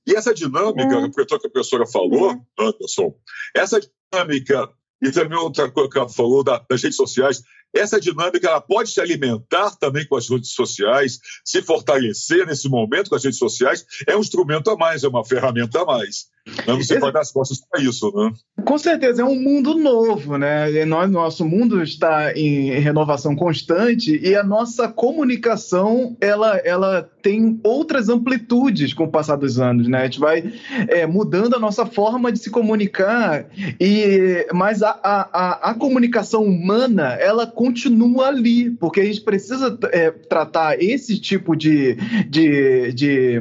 [0.06, 1.26] E essa dinâmica, é.
[1.26, 2.40] que a professora falou, é.
[2.60, 3.16] Anderson,
[3.56, 4.70] essa dinâmica,
[5.02, 7.42] e também outra coisa que ela falou da, das redes sociais,
[7.74, 13.10] essa dinâmica ela pode se alimentar também com as redes sociais, se fortalecer nesse momento
[13.10, 16.28] com as redes sociais, é um instrumento a mais, é uma ferramenta a mais.
[16.68, 18.32] Não se pode dar as costas para isso, né?
[18.64, 20.86] Com certeza, é um mundo novo, né?
[20.86, 28.10] Nós, nosso mundo está em renovação constante e a nossa comunicação ela, ela tem outras
[28.10, 30.02] amplitudes com o passar dos anos, né?
[30.02, 30.54] A gente vai
[30.88, 33.48] é, mudando a nossa forma de se comunicar
[33.80, 40.12] e mas a, a, a, comunicação humana ela continua ali porque a gente precisa é,
[40.12, 41.96] tratar esse tipo de,
[42.30, 43.40] de, de,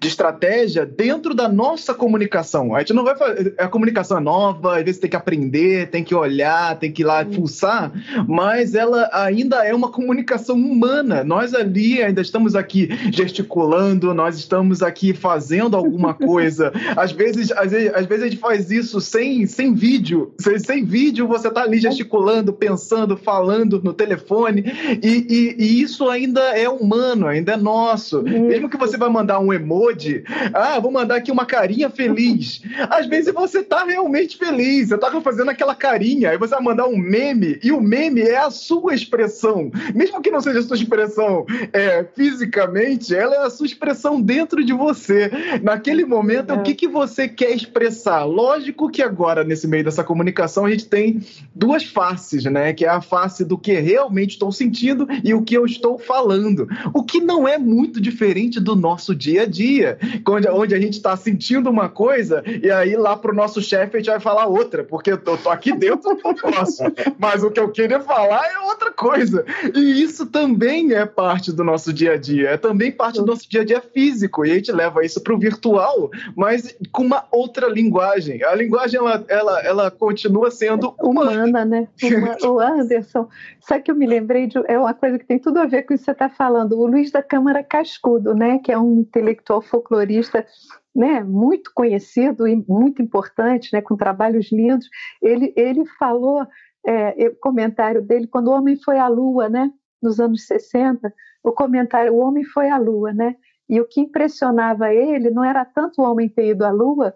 [0.00, 2.74] de estratégia dentro da nossa comunicação comunicação.
[2.74, 3.54] A gente não vai fazer.
[3.58, 7.04] A comunicação é nova, às vezes tem que aprender, tem que olhar, tem que ir
[7.04, 7.92] lá pulsar,
[8.26, 11.22] mas ela ainda é uma comunicação humana.
[11.22, 16.72] Nós ali ainda estamos aqui gesticulando, nós estamos aqui fazendo alguma coisa.
[16.96, 20.32] Às vezes, às vezes, às vezes a gente faz isso sem, sem vídeo.
[20.38, 24.64] Sem, sem vídeo, você está ali gesticulando, pensando, falando no telefone,
[25.02, 28.22] e, e, e, isso ainda é humano, ainda é nosso.
[28.22, 32.62] Mesmo que você vai mandar um emoji, ah, vou mandar aqui uma carinha feliz feliz.
[32.88, 36.86] Às vezes você tá realmente feliz, você tá fazendo aquela carinha, aí você vai mandar
[36.86, 39.70] um meme, e o meme é a sua expressão.
[39.94, 44.64] Mesmo que não seja a sua expressão é, fisicamente, ela é a sua expressão dentro
[44.64, 45.30] de você.
[45.62, 46.54] Naquele momento, é.
[46.54, 48.24] o que, que você quer expressar?
[48.24, 51.20] Lógico que agora, nesse meio dessa comunicação, a gente tem
[51.54, 52.72] duas faces, né?
[52.72, 56.68] Que é a face do que realmente estou sentindo e o que eu estou falando.
[56.92, 60.94] O que não é muito diferente do nosso dia a dia, onde, onde a gente
[60.94, 64.46] está sentindo uma coisa coisa, e aí lá pro nosso chefe a gente vai falar
[64.46, 66.82] outra, porque eu tô, aqui dentro eu posso.
[67.18, 69.42] Mas o que eu queria falar é outra coisa.
[69.74, 73.48] E isso também é parte do nosso dia a dia, é também parte do nosso
[73.48, 74.44] dia a dia físico.
[74.44, 78.44] E a gente leva isso pro virtual, mas com uma outra linguagem.
[78.44, 81.88] A linguagem, ela, ela, ela continua sendo humana, humana né?
[82.02, 83.26] Uma, o Anderson,
[83.60, 85.94] sabe que eu me lembrei de é uma coisa que tem tudo a ver com
[85.94, 86.78] isso que você está falando.
[86.78, 88.58] O Luiz da Câmara Cascudo, né?
[88.62, 90.44] Que é um intelectual folclorista
[90.94, 94.88] né, muito conhecido e muito importante, né, com trabalhos lindos,
[95.20, 96.46] ele, ele falou,
[96.86, 101.52] é, o comentário dele, quando o homem foi à lua, né, nos anos 60, o
[101.52, 103.36] comentário, o homem foi à lua, né,
[103.68, 107.14] e o que impressionava ele não era tanto o homem ter ido à lua,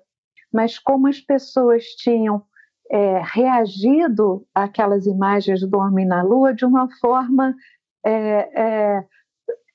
[0.52, 2.42] mas como as pessoas tinham
[2.90, 7.54] é, reagido àquelas imagens do homem na lua de uma forma
[8.04, 9.04] é,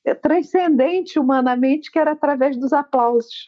[0.06, 3.46] é, transcendente humanamente, que era através dos aplausos.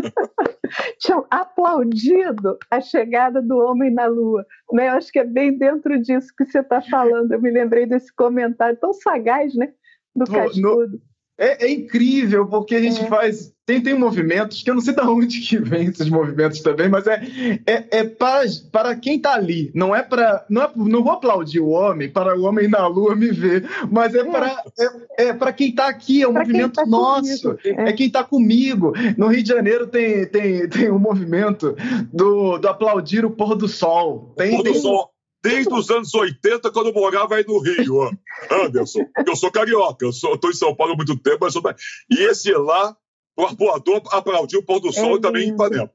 [0.98, 4.44] tinham aplaudido a chegada do homem na Lua.
[4.72, 4.88] Né?
[4.88, 7.32] Eu acho que é bem dentro disso que você está falando.
[7.32, 9.72] Eu me lembrei desse comentário tão sagaz, né?
[10.14, 11.00] Do Cascudo.
[11.36, 13.06] É, é, incrível, porque a gente é.
[13.08, 13.52] faz.
[13.66, 17.06] Tem, tem movimentos que eu não sei de onde que vem esses movimentos também, mas
[17.06, 17.20] é,
[17.66, 19.72] é, é para, para quem está ali.
[19.74, 20.44] Não é para.
[20.48, 24.14] Não, é, não vou aplaudir o homem para o homem na lua me ver, mas
[24.14, 24.24] é, é.
[24.24, 27.58] para é, é para quem está aqui, é um pra movimento tá nosso.
[27.64, 27.88] É.
[27.88, 27.92] é.
[27.92, 28.92] quem está comigo.
[29.16, 31.74] No Rio de Janeiro tem, tem, tem um movimento
[32.12, 34.32] do, do aplaudir o pôr do sol.
[34.36, 35.13] Tem, pôr do tem, sol
[35.44, 38.10] desde os anos 80, quando eu morava aí no Rio,
[38.50, 39.00] Anderson.
[39.26, 41.62] Eu sou carioca, eu estou em São Paulo há muito tempo, mas sou...
[42.10, 42.96] E esse lá,
[43.36, 45.90] o arpoador aplaudiu o pôr do sol é também em Ipanema.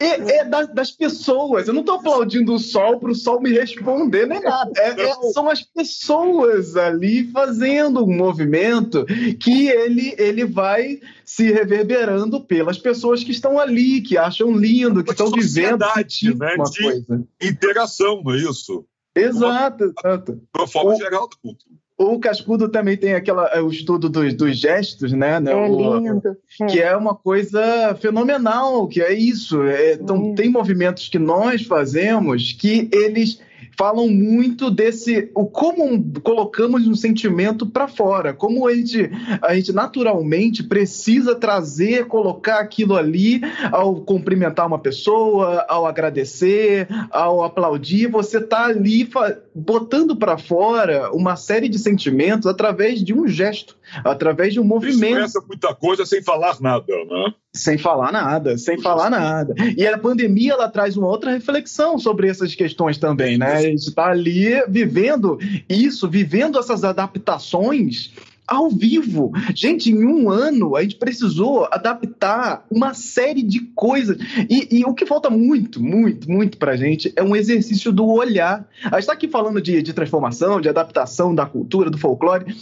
[0.00, 1.68] É, é das, das, pessoas.
[1.68, 4.72] Eu não estou aplaudindo o sol para o sol me responder, nem nada.
[4.76, 9.06] É, é, são as pessoas ali fazendo um movimento
[9.38, 15.12] que ele, ele vai se reverberando pelas pessoas que estão ali, que acham lindo, que
[15.12, 16.54] estão vivendo né?
[16.56, 17.24] uma de coisa.
[17.40, 18.84] interação, não é isso?
[19.14, 20.32] Exato, exato.
[20.34, 21.74] De uma forma o, geral da cultura.
[21.96, 25.38] O Cascudo também tem aquela, é, o estudo dos, dos gestos, né?
[25.38, 26.36] né é o, lindo.
[26.68, 26.86] Que é.
[26.86, 26.96] é.
[26.96, 29.62] uma coisa fenomenal, que é isso.
[29.62, 33.40] É, então, tem movimentos que nós fazemos que eles
[33.76, 39.10] falam muito desse o como colocamos um sentimento para fora, como a gente,
[39.42, 47.42] a gente naturalmente precisa trazer, colocar aquilo ali ao cumprimentar uma pessoa, ao agradecer, ao
[47.42, 49.08] aplaudir, você tá ali
[49.54, 55.18] botando para fora uma série de sentimentos através de um gesto, através de um movimento.
[55.18, 57.34] Expressa muita coisa sem falar nada, né?
[57.52, 59.54] Sem falar nada, sem falar nada.
[59.76, 63.52] E a pandemia ela traz uma outra reflexão sobre essas questões também, né?
[63.54, 68.12] A gente está ali vivendo isso, vivendo essas adaptações
[68.46, 69.32] ao vivo.
[69.54, 74.18] Gente, em um ano a gente precisou adaptar uma série de coisas.
[74.48, 78.06] E, e o que falta muito, muito, muito para a gente é um exercício do
[78.06, 78.68] olhar.
[78.84, 82.54] A gente está aqui falando de, de transformação, de adaptação da cultura, do folclore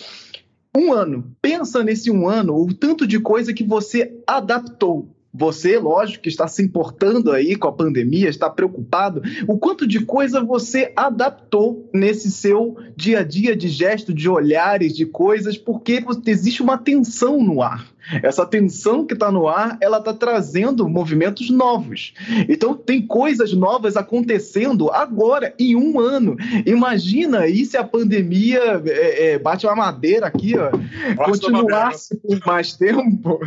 [0.76, 1.34] um ano.
[1.40, 5.08] Pensa nesse um ano, o tanto de coisa que você adaptou.
[5.34, 10.04] você, lógico, que está se importando aí com a pandemia, está preocupado, o quanto de
[10.04, 16.04] coisa você adaptou nesse seu dia a dia de gesto, de olhares, de coisas, porque
[16.26, 17.91] existe uma tensão no ar.
[18.22, 22.14] Essa tensão que está no ar, ela está trazendo movimentos novos.
[22.48, 26.36] Então tem coisas novas acontecendo agora, em um ano.
[26.66, 30.70] Imagina aí se a pandemia é, é, bate uma madeira aqui, ó,
[31.24, 33.40] continuasse por mais tempo.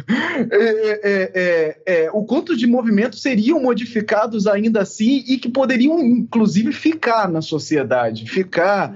[0.51, 5.99] É, é, é, é, o quanto de movimentos seriam modificados ainda assim e que poderiam,
[5.99, 8.95] inclusive, ficar na sociedade, ficar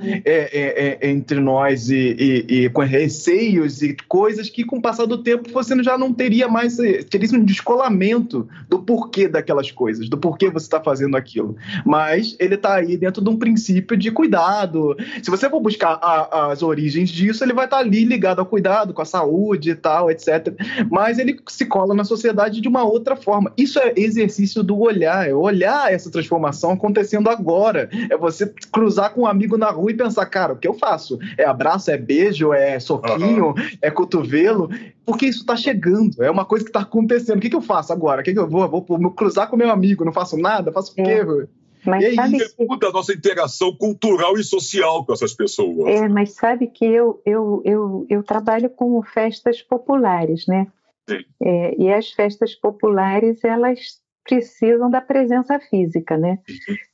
[1.01, 2.15] entre nós e,
[2.49, 6.13] e, e com receios e coisas que, com o passar do tempo, você já não
[6.13, 11.15] teria mais, eh, teria um descolamento do porquê daquelas coisas, do porquê você está fazendo
[11.15, 11.55] aquilo.
[11.85, 14.95] Mas ele está aí dentro de um princípio de cuidado.
[15.21, 18.45] Se você for buscar a, as origens disso, ele vai estar tá ali ligado ao
[18.45, 20.53] cuidado, com a saúde e tal, etc.
[20.89, 23.51] Mas ele se cola na sociedade de uma outra forma.
[23.57, 27.89] Isso é exercício do olhar, é olhar essa transformação acontecendo agora.
[28.09, 31.19] É você cruzar com um amigo na rua e pensar, cara, o que eu faço?
[31.37, 33.53] É abraço, é beijo, é soquinho, uhum.
[33.81, 34.69] é cotovelo?
[35.09, 37.37] Porque isso está chegando, é uma coisa que está acontecendo.
[37.37, 38.21] O que, que eu faço agora?
[38.21, 38.67] O que, que eu vou?
[38.69, 40.71] Vou cruzar com meu amigo, não faço nada?
[40.71, 41.03] Faço o é.
[41.03, 41.47] quê?
[41.85, 42.65] Mas e sabe que...
[42.65, 45.87] muda a nossa interação cultural e social com essas pessoas.
[45.87, 50.67] É, mas sabe que eu, eu, eu, eu trabalho com festas populares, né?
[51.09, 51.23] Sim.
[51.41, 53.79] É, e as festas populares, elas
[54.23, 56.37] precisam da presença física, né?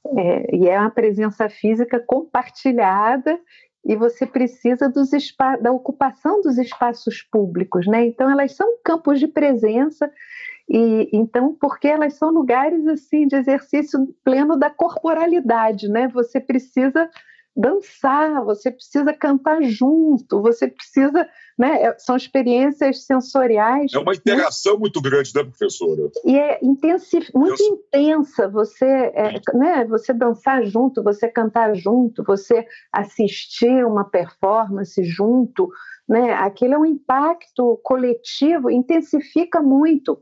[0.06, 0.20] Uhum.
[0.20, 3.38] É, e é uma presença física compartilhada
[3.86, 4.92] e você precisa
[5.62, 8.06] da ocupação dos espaços públicos, né?
[8.08, 10.12] Então elas são campos de presença
[10.68, 16.08] e então porque elas são lugares assim de exercício pleno da corporalidade, né?
[16.08, 17.10] Você precisa
[17.56, 21.84] dançar, você precisa cantar junto, você precisa, né?
[21.84, 23.94] É, são experiências sensoriais.
[23.94, 26.10] É uma interação muito, muito grande, né, professora?
[26.24, 27.74] E é intensif, muito Eu...
[27.74, 28.48] intensa.
[28.50, 29.86] Você, é, né?
[29.86, 35.70] Você dançar junto, você cantar junto, você assistir uma performance junto,
[36.08, 36.34] né?
[36.34, 40.22] Aquilo é um impacto coletivo, intensifica muito.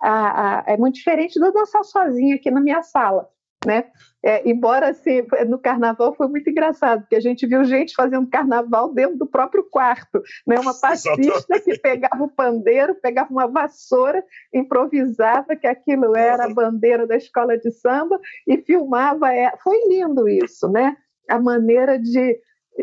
[0.00, 3.28] A, a, é muito diferente de dançar sozinha aqui na minha sala
[3.66, 3.84] né?
[4.26, 8.92] É, embora assim, no carnaval foi muito engraçado, porque a gente viu gente fazendo carnaval
[8.92, 10.58] dentro do próprio quarto, né?
[10.58, 17.06] Uma passista que pegava o pandeiro, pegava uma vassoura, improvisava que aquilo era a bandeira
[17.06, 19.30] da escola de samba e filmava.
[19.30, 20.96] É, foi lindo isso, né?
[21.28, 22.40] A maneira de,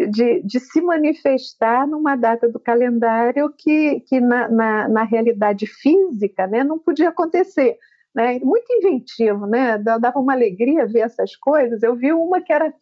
[0.09, 6.47] de, de, se manifestar numa data do calendário que, que na, na, na realidade física
[6.47, 7.77] né, não podia acontecer
[8.13, 8.39] né?
[8.39, 9.77] muito inventivo, né?
[9.77, 11.81] dava uma alegria ver essas coisas.
[11.83, 12.73] Eu vi uma que era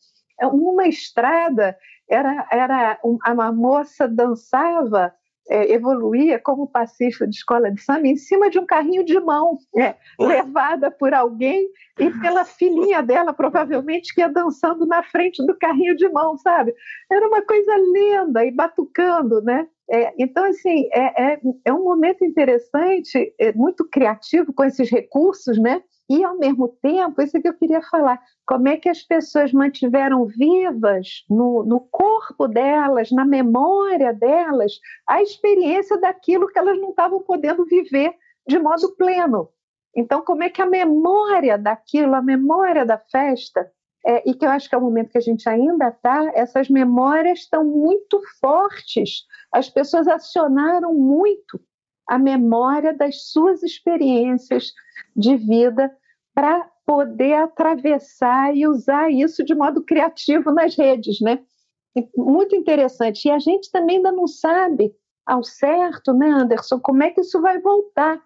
[0.42, 1.78] uma estrada,
[2.10, 5.14] era, era uma moça dançava,
[5.50, 9.58] é, evoluía como passista de escola de samba em cima de um carrinho de mão,
[9.76, 15.58] é, levada por alguém e pela filhinha dela, provavelmente, que ia dançando na frente do
[15.58, 16.74] carrinho de mão, sabe?
[17.12, 19.68] Era uma coisa linda e batucando, né?
[19.92, 25.58] É, então, assim, é, é, é, um momento interessante, é muito criativo com esses recursos,
[25.58, 25.82] né?
[26.08, 29.52] E, ao mesmo tempo, isso é que eu queria falar, como é que as pessoas
[29.52, 34.74] mantiveram vivas no, no corpo delas, na memória delas,
[35.08, 38.14] a experiência daquilo que elas não estavam podendo viver
[38.48, 39.50] de modo pleno.
[39.96, 43.72] Então, como é que a memória daquilo, a memória da festa,
[44.06, 46.70] é, e que eu acho que é o momento que a gente ainda está, essas
[46.70, 49.26] memórias estão muito fortes.
[49.52, 51.60] As pessoas acionaram muito
[52.08, 54.74] a memória das suas experiências
[55.16, 55.92] de vida
[56.34, 61.40] para poder atravessar e usar isso de modo criativo nas redes, né?
[62.16, 63.28] Muito interessante.
[63.28, 64.92] E a gente também ainda não sabe
[65.26, 68.20] ao certo, né, Anderson, como é que isso vai voltar.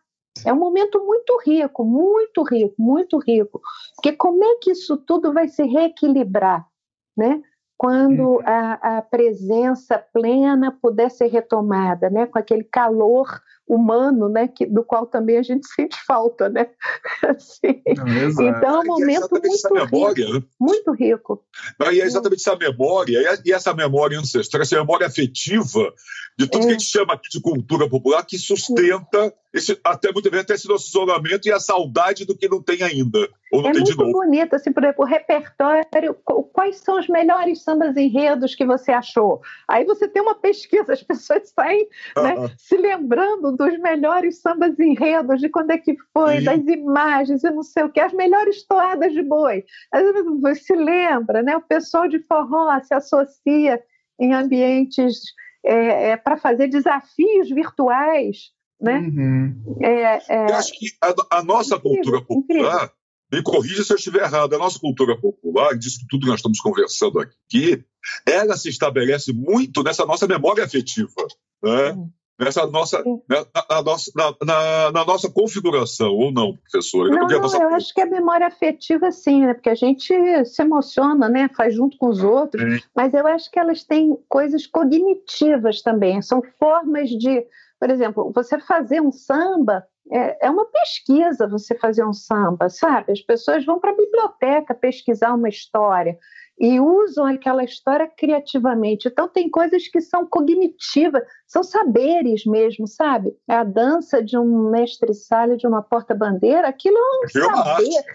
[0.46, 3.62] É um momento muito rico, muito rico, muito rico.
[3.96, 6.68] Porque como é que isso tudo vai se reequilibrar,
[7.16, 7.42] né?
[7.78, 8.40] Quando uhum.
[8.46, 12.26] a, a presença plena puder ser retomada, né?
[12.26, 13.28] Com aquele calor
[13.68, 16.70] humano, né, que, do qual também a gente sente falta, né?
[17.28, 17.82] Assim.
[17.98, 20.44] Não, então é um momento é muito rico, né?
[20.60, 21.46] muito rico.
[21.92, 25.94] e é exatamente essa memória, e essa memória ancestral, essa memória afetiva
[26.38, 26.66] de tudo é.
[26.66, 30.68] que a gente chama de cultura popular que sustenta esse, até muitas vezes até esse
[30.68, 33.20] nosso isolamento e a saudade do que não tem ainda.
[33.52, 34.12] Ou não é tem muito de novo.
[34.12, 35.86] bonito, assim, por exemplo, o repertório,
[36.52, 39.42] quais são os melhores sambas enredos que você achou?
[39.68, 41.88] Aí você tem uma pesquisa, as pessoas saem
[42.18, 46.46] né, se lembrando dos melhores sambas enredos, de quando é que foi, Sim.
[46.46, 49.64] das imagens e não sei o que, as melhores toadas de boi.
[49.92, 51.56] Às vezes você se lembra, né?
[51.56, 53.80] O pessoal de forró se associa
[54.20, 55.22] em ambientes
[55.64, 58.53] é, é, para fazer desafios virtuais
[58.84, 59.00] né?
[59.00, 59.78] Uhum.
[59.82, 60.52] É, é...
[60.52, 62.92] Eu acho que a, a nossa incrível, cultura popular, incrível.
[63.32, 66.60] me corrija se eu estiver errado, a nossa cultura popular, disso tudo que nós estamos
[66.60, 67.84] conversando aqui,
[68.26, 71.28] ela se estabelece muito nessa nossa memória afetiva.
[71.64, 71.92] Né?
[71.92, 77.10] Uhum nessa nossa, na, na, nossa, na, na, nossa configuração, ou não, professora?
[77.10, 77.58] Não, não nossa...
[77.58, 79.54] eu acho que a memória afetiva, sim, né?
[79.54, 80.14] porque a gente
[80.46, 81.50] se emociona, né?
[81.56, 86.42] faz junto com os outros, mas eu acho que elas têm coisas cognitivas também, são
[86.60, 87.46] formas de,
[87.84, 93.12] por exemplo, você fazer um samba é, é uma pesquisa você fazer um samba, sabe?
[93.12, 96.18] As pessoas vão para a biblioteca pesquisar uma história
[96.58, 99.10] e usam aquela história criativamente.
[99.10, 103.36] Então, tem coisas que são cognitivas, são saberes mesmo, sabe?
[103.50, 108.06] A dança de um mestre-sala de uma porta-bandeira, aquilo é um é saber.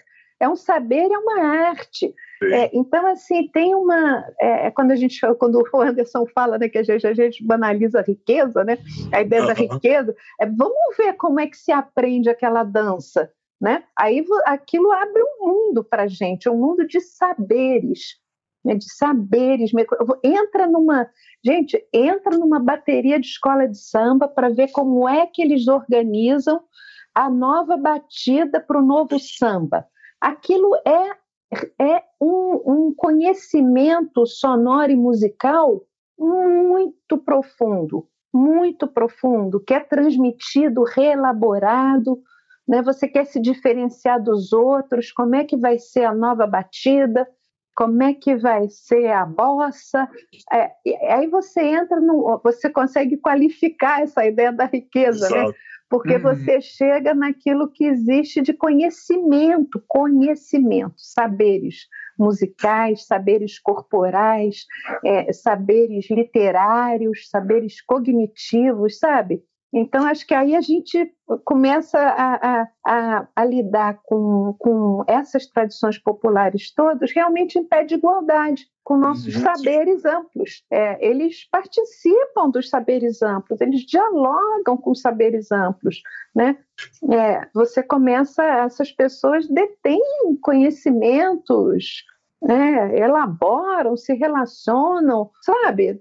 [0.40, 2.14] É um saber, é uma arte.
[2.42, 4.24] É, então, assim, tem uma.
[4.40, 7.44] É, é, quando a gente quando o Anderson fala né, que a gente, a gente
[7.44, 8.78] banaliza a riqueza, né?
[9.12, 9.48] A ideia uhum.
[9.48, 13.30] da riqueza, é, vamos ver como é que se aprende aquela dança.
[13.60, 13.82] Né?
[13.98, 18.20] Aí aquilo abre um mundo para a gente, um mundo de saberes
[18.64, 19.72] né, de saberes.
[20.22, 21.08] Entra numa.
[21.44, 26.60] Gente, entra numa bateria de escola de samba para ver como é que eles organizam
[27.14, 29.86] a nova batida para o novo samba.
[30.20, 31.16] Aquilo é,
[31.78, 35.82] é um, um conhecimento sonoro e musical
[36.18, 42.20] muito profundo, muito profundo, que é transmitido, reelaborado.
[42.66, 42.82] Né?
[42.82, 47.26] Você quer se diferenciar dos outros, como é que vai ser a nova batida?
[47.78, 50.08] como é que vai ser a bossa.
[50.52, 50.72] É,
[51.14, 52.40] aí você entra no.
[52.42, 55.52] Você consegue qualificar essa ideia da riqueza, né?
[55.88, 56.22] Porque uhum.
[56.22, 61.86] você chega naquilo que existe de conhecimento, conhecimento, saberes
[62.18, 64.66] musicais, saberes corporais,
[65.04, 69.42] é, saberes literários, saberes cognitivos, sabe?
[69.72, 71.12] Então, acho que aí a gente
[71.44, 77.84] começa a, a, a, a, lidar com, com essas tradições populares todas realmente em pé
[77.84, 79.42] de igualdade com nossos uhum.
[79.42, 80.64] saberes amplos.
[80.70, 86.00] É, eles participam dos saberes amplos, eles dialogam com os saberes amplos.
[86.34, 86.56] Né?
[87.12, 90.00] É, você começa, essas pessoas detêm
[90.40, 92.04] conhecimentos
[92.42, 96.00] né, elaboram, se relacionam, sabe?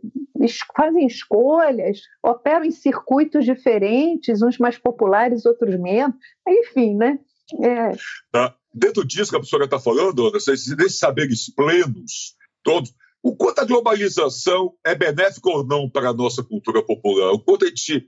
[0.75, 6.15] Fazem escolhas, operam em circuitos diferentes, uns mais populares, outros menos,
[6.47, 7.19] enfim, né?
[7.61, 7.91] É...
[8.31, 8.55] Tá.
[8.73, 14.73] Dentro disso que a professora está falando, desses saberes plenos, todos, o quanto a globalização
[14.85, 17.31] é benéfica ou não para a nossa cultura popular?
[17.31, 18.07] O quanto a gente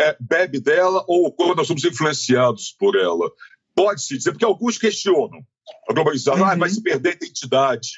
[0.00, 3.30] é, bebe dela ou o quanto nós somos influenciados por ela?
[3.74, 5.44] Pode-se dizer, porque alguns questionam
[5.88, 6.44] a globalização, uhum.
[6.44, 7.88] ah, vai se perder a identidade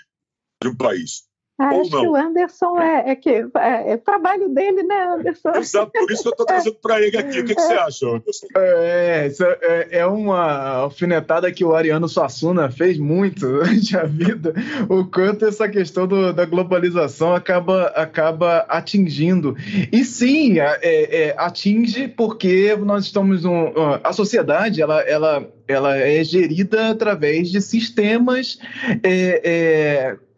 [0.62, 1.25] de um país.
[1.58, 2.00] Ah, acho não.
[2.02, 5.52] que o Anderson é, é que é, é, trabalho dele, né, Anderson?
[5.56, 7.40] Exato, por isso que eu estou trazendo para ele aqui.
[7.40, 8.46] O que, que você acha, Anderson?
[8.54, 9.30] É,
[9.62, 14.52] é, é, uma alfinetada que o Ariano Suassuna fez muito durante a vida,
[14.86, 19.56] o quanto essa questão do, da globalização acaba, acaba atingindo.
[19.90, 23.46] E sim, é, é, atinge porque nós estamos.
[23.46, 23.72] Um,
[24.04, 28.58] a sociedade, ela, ela, ela é gerida através de sistemas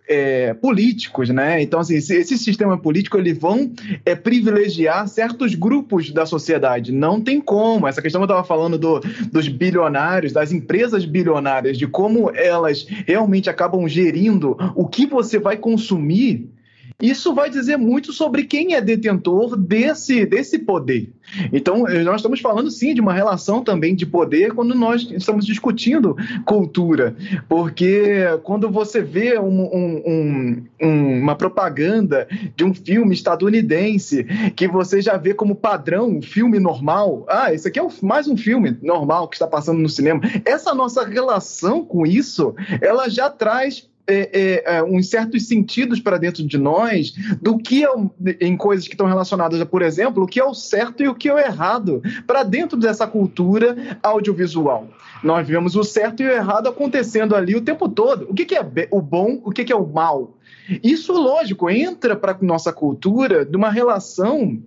[0.09, 1.62] é, políticos, né?
[1.62, 3.70] Então, assim, esse, esse, sistema político eles vão
[4.04, 6.90] é, privilegiar certos grupos da sociedade.
[6.90, 7.86] Não tem como.
[7.86, 9.00] Essa questão que eu estava falando do,
[9.30, 15.56] dos bilionários, das empresas bilionárias, de como elas realmente acabam gerindo o que você vai
[15.56, 16.48] consumir
[17.01, 21.12] isso vai dizer muito sobre quem é detentor desse, desse poder.
[21.53, 25.46] Então, eh, nós estamos falando sim de uma relação também de poder quando nós estamos
[25.46, 27.14] discutindo cultura,
[27.49, 32.26] porque quando você vê um, um, um, uma propaganda
[32.57, 34.24] de um filme estadunidense
[34.57, 38.36] que você já vê como padrão um filme normal, ah, esse aqui é mais um
[38.36, 40.20] filme normal que está passando no cinema.
[40.44, 46.16] Essa nossa relação com isso, ela já traz é, é, é, uns certos sentidos para
[46.16, 47.88] dentro de nós do que é,
[48.40, 51.14] em coisas que estão relacionadas a, por exemplo, o que é o certo e o
[51.14, 54.88] que é o errado para dentro dessa cultura audiovisual.
[55.22, 58.26] Nós vemos o certo e o errado acontecendo ali o tempo todo.
[58.30, 60.38] O que, que é o bom, o que, que é o mal?
[60.82, 64.59] Isso, lógico, entra para nossa cultura de uma relação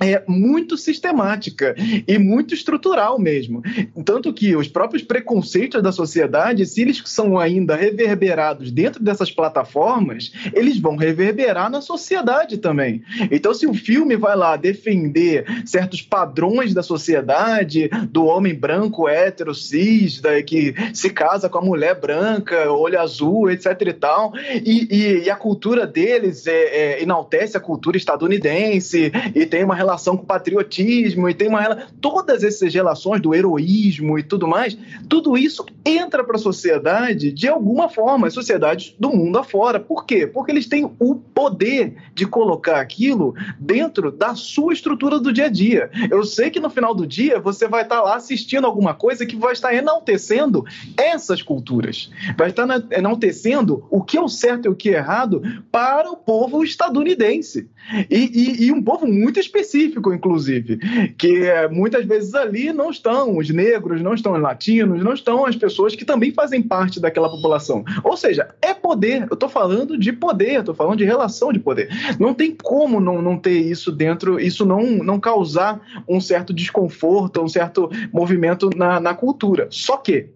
[0.00, 1.74] é muito sistemática
[2.06, 3.62] e muito estrutural mesmo.
[4.04, 10.32] Tanto que os próprios preconceitos da sociedade, se eles são ainda reverberados dentro dessas plataformas,
[10.52, 13.02] eles vão reverberar na sociedade também.
[13.30, 19.54] Então, se o filme vai lá defender certos padrões da sociedade, do homem branco, hétero,
[19.54, 24.32] cis, da, que se casa com a mulher branca, olho azul, etc e tal,
[24.64, 29.74] e, e, e a cultura deles é, é, enaltece a cultura estadunidense e tem uma
[29.74, 34.46] relação relação com o patriotismo e tem uma todas essas relações do heroísmo e tudo
[34.46, 34.76] mais,
[35.08, 39.80] tudo isso entra para a sociedade de alguma forma, as sociedades do mundo afora.
[39.80, 40.26] Por quê?
[40.26, 45.48] Porque eles têm o poder de colocar aquilo dentro da sua estrutura do dia a
[45.48, 45.90] dia.
[46.10, 49.36] Eu sei que no final do dia você vai estar lá assistindo alguma coisa que
[49.36, 50.64] vai estar enaltecendo
[50.96, 55.42] essas culturas, vai estar enaltecendo o que é o certo e o que é errado
[55.72, 57.68] para o povo estadunidense.
[58.10, 60.78] E, e, e um povo muito específico, inclusive,
[61.16, 65.46] que é, muitas vezes ali não estão os negros, não estão os latinos, não estão
[65.46, 67.84] as pessoas que também fazem parte daquela população.
[68.02, 69.26] Ou seja, é poder.
[69.30, 71.88] Eu estou falando de poder, estou falando de relação de poder.
[72.18, 77.42] Não tem como não, não ter isso dentro, isso não, não causar um certo desconforto,
[77.42, 79.68] um certo movimento na, na cultura.
[79.70, 80.30] Só que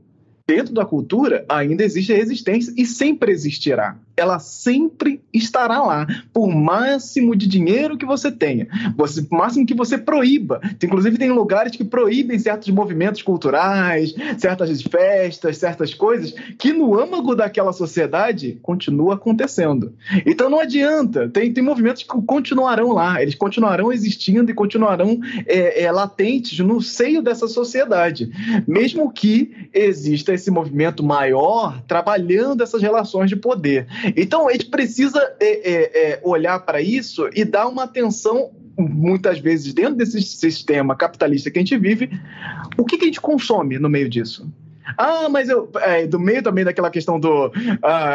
[0.46, 7.34] dentro da cultura ainda existe resistência e sempre existirá ela sempre estará lá, por máximo
[7.34, 10.60] de dinheiro que você tenha, você, por máximo que você proíba.
[10.82, 17.34] Inclusive, tem lugares que proíbem certos movimentos culturais, certas festas, certas coisas, que no âmago
[17.34, 19.94] daquela sociedade continua acontecendo.
[20.26, 25.82] Então não adianta, tem, tem movimentos que continuarão lá, eles continuarão existindo e continuarão é,
[25.82, 28.30] é, latentes no seio dessa sociedade,
[28.66, 33.86] mesmo que exista esse movimento maior trabalhando essas relações de poder.
[34.16, 39.38] Então, a gente precisa é, é, é, olhar para isso e dar uma atenção, muitas
[39.38, 42.10] vezes, dentro desse sistema capitalista que a gente vive,
[42.76, 44.50] o que, que a gente consome no meio disso?
[44.96, 47.52] Ah, mas eu, é, do meio também daquela questão do uh,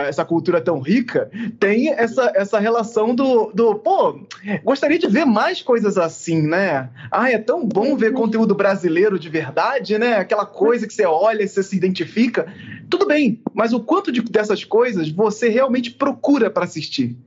[0.07, 4.19] essa cultura tão rica, tem essa, essa relação do, do pô,
[4.63, 6.89] gostaria de ver mais coisas assim, né?
[7.11, 10.15] Ah, é tão bom ver conteúdo brasileiro de verdade, né?
[10.15, 12.47] Aquela coisa que você olha e você se identifica.
[12.89, 17.17] Tudo bem, mas o quanto de, dessas coisas você realmente procura para assistir?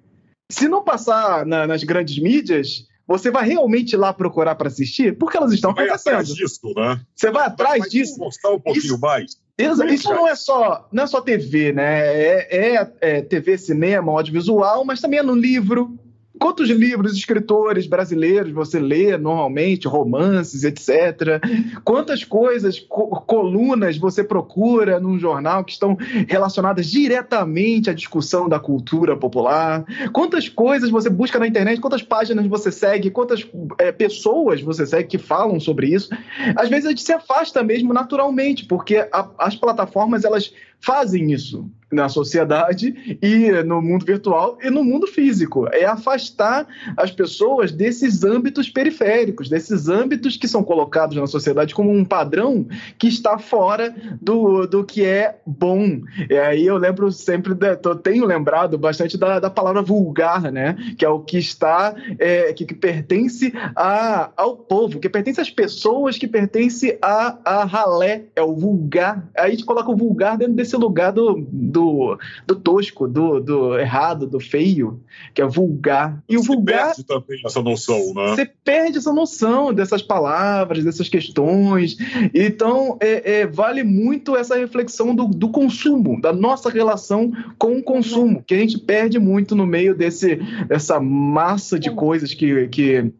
[0.50, 5.18] Se não passar na, nas grandes mídias, você vai realmente lá procurar para assistir?
[5.18, 6.12] Porque elas estão você acontecendo.
[6.12, 7.00] Vai atrás disso, né?
[7.16, 8.18] Você vai atrás vai disso.
[8.20, 9.36] Mostrar um pouquinho isso, mais.
[9.58, 12.06] Isso, isso não é só não é só TV, né?
[12.06, 15.98] É, é, é TV, cinema, audiovisual, mas também é no livro,
[16.40, 21.38] Quantos livros, escritores brasileiros você lê normalmente, romances, etc.
[21.84, 28.58] Quantas coisas, co colunas você procura num jornal que estão relacionadas diretamente à discussão da
[28.58, 29.84] cultura popular?
[30.14, 31.78] Quantas coisas você busca na internet?
[31.78, 33.10] Quantas páginas você segue?
[33.10, 33.46] Quantas
[33.78, 36.08] é, pessoas você segue que falam sobre isso?
[36.56, 41.68] Às vezes a gente se afasta mesmo naturalmente, porque a, as plataformas elas fazem isso
[41.90, 45.66] na sociedade e no mundo virtual e no mundo físico.
[45.72, 46.66] É afastar
[46.96, 52.66] as pessoas desses âmbitos periféricos, desses âmbitos que são colocados na sociedade como um padrão
[52.98, 56.00] que está fora do, do que é bom.
[56.28, 60.76] E aí eu lembro sempre, eu tenho lembrado bastante da, da palavra vulgar, né?
[60.96, 65.50] Que é o que está, é, que, que pertence a, ao povo, que pertence às
[65.50, 69.28] pessoas, que pertence a, a ralé, é o vulgar.
[69.36, 73.40] Aí a gente coloca o vulgar dentro desse lugar do, do do, do tosco, do,
[73.40, 75.00] do errado, do feio,
[75.34, 76.22] que é vulgar.
[76.28, 76.86] E o você vulgar.
[76.86, 78.28] perde também essa noção, né?
[78.28, 81.96] Você perde essa noção dessas palavras, dessas questões.
[82.34, 87.82] Então, é, é, vale muito essa reflexão do, do consumo, da nossa relação com o
[87.82, 93.10] consumo, que a gente perde muito no meio desse, dessa massa de coisas que, que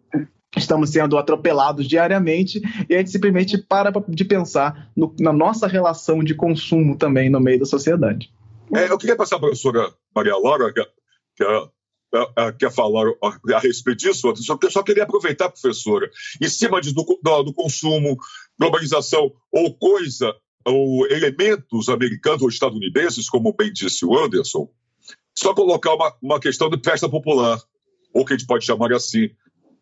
[0.57, 6.25] estamos sendo atropelados diariamente e a gente simplesmente para de pensar no, na nossa relação
[6.25, 8.31] de consumo também no meio da sociedade.
[8.75, 10.85] É, eu queria passar para a professora Maria Laura, que,
[11.37, 11.45] que
[12.59, 16.11] quer falar a, respeito disso, só, só queria aproveitar, professora,
[16.41, 18.17] em cima de, do, do, do consumo,
[18.59, 24.69] globalização ou coisa, ou elementos americanos ou estadunidenses, como bem disse o Anderson,
[25.37, 27.61] só colocar uma, uma questão de festa popular,
[28.13, 29.31] ou que a gente pode chamar assim,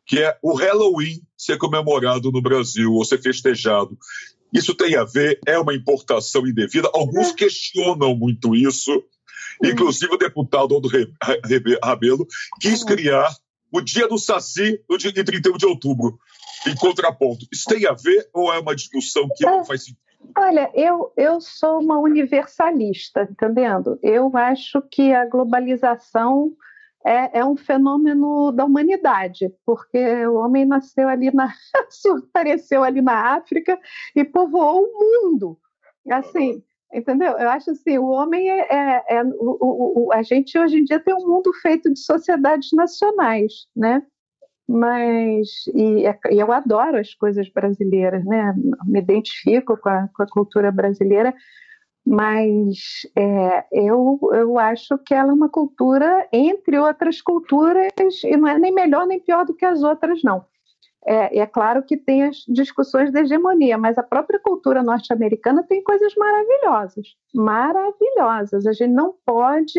[0.07, 3.97] que é o Halloween ser comemorado no Brasil, ou ser festejado.
[4.53, 6.91] Isso tem a ver, é uma importação indevida.
[6.95, 9.03] Alguns questionam muito isso.
[9.63, 10.89] Inclusive o deputado Aldo
[11.83, 12.27] Rabelo
[12.61, 13.29] quis criar
[13.73, 16.19] o dia do Saci no dia 31 de outubro,
[16.67, 17.47] em contraponto.
[17.53, 19.99] Isso tem a ver ou é uma discussão que não faz sentido?
[20.37, 23.99] Olha, eu, eu sou uma universalista, entendendo?
[24.03, 26.53] Eu acho que a globalização
[27.09, 31.49] é, é, um fenômeno da humanidade, porque o homem nasceu ali na
[32.29, 33.79] apareceu ali na África
[34.15, 35.59] e povoou o mundo.
[36.11, 37.33] Assim, entendeu?
[37.39, 41.01] Eu acho assim, o homem é, é, é o, o, a gente hoje em dia
[41.01, 44.03] tem um mundo feito de sociedades nacionais, né?
[44.69, 48.55] Mas e, é, e eu adoro as coisas brasileiras, né?
[48.85, 51.35] Me identifico com a, com a cultura brasileira
[52.09, 57.93] mas é, eu, eu acho que ela é uma cultura, entre outras culturas,
[58.25, 60.43] e não é nem melhor nem pior do que as outras, não.
[61.07, 65.83] É, é claro que tem as discussões da hegemonia, mas a própria cultura norte-americana tem
[65.83, 68.67] coisas maravilhosas, maravilhosas.
[68.67, 69.79] A gente não pode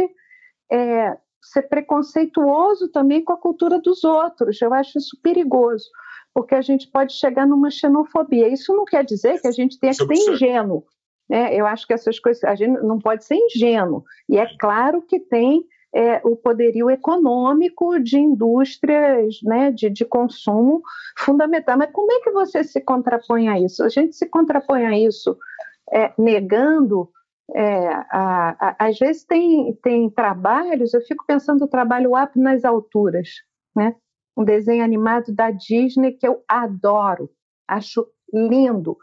[0.72, 4.62] é, ser preconceituoso também com a cultura dos outros.
[4.62, 5.90] Eu acho isso perigoso,
[6.32, 8.48] porque a gente pode chegar numa xenofobia.
[8.48, 10.86] Isso não quer dizer que a gente tenha que ser ingênuo.
[11.30, 11.56] Né?
[11.56, 14.04] Eu acho que essas coisas, a gente não pode ser ingênuo.
[14.28, 15.64] E é claro que tem
[15.94, 20.82] é, o poderio econômico de indústrias né, de, de consumo
[21.18, 21.78] fundamental.
[21.78, 23.84] Mas como é que você se contrapõe a isso?
[23.84, 25.38] A gente se contrapõe a isso
[25.92, 27.10] é, negando.
[27.56, 32.64] É, a, a, às vezes tem, tem trabalhos, eu fico pensando no trabalho Up nas
[32.64, 33.28] Alturas,
[33.76, 33.96] né?
[34.38, 37.30] um desenho animado da Disney que eu adoro,
[37.68, 38.96] acho lindo.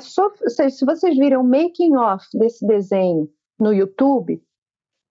[0.00, 0.36] Sof...
[0.48, 3.28] Se vocês viram o making of desse desenho
[3.58, 4.42] no YouTube,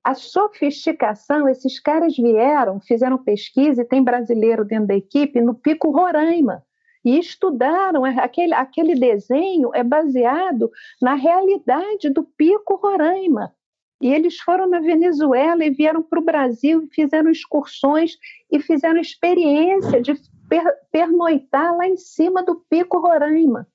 [0.03, 5.91] a sofisticação, esses caras vieram, fizeram pesquisa, e tem brasileiro dentro da equipe, no Pico
[5.91, 6.63] Roraima,
[7.05, 13.53] e estudaram, aquele, aquele desenho é baseado na realidade do Pico Roraima.
[14.01, 18.17] E eles foram na Venezuela e vieram para o Brasil e fizeram excursões
[18.51, 20.15] e fizeram experiência de
[20.49, 23.67] per, pernoitar lá em cima do Pico Roraima.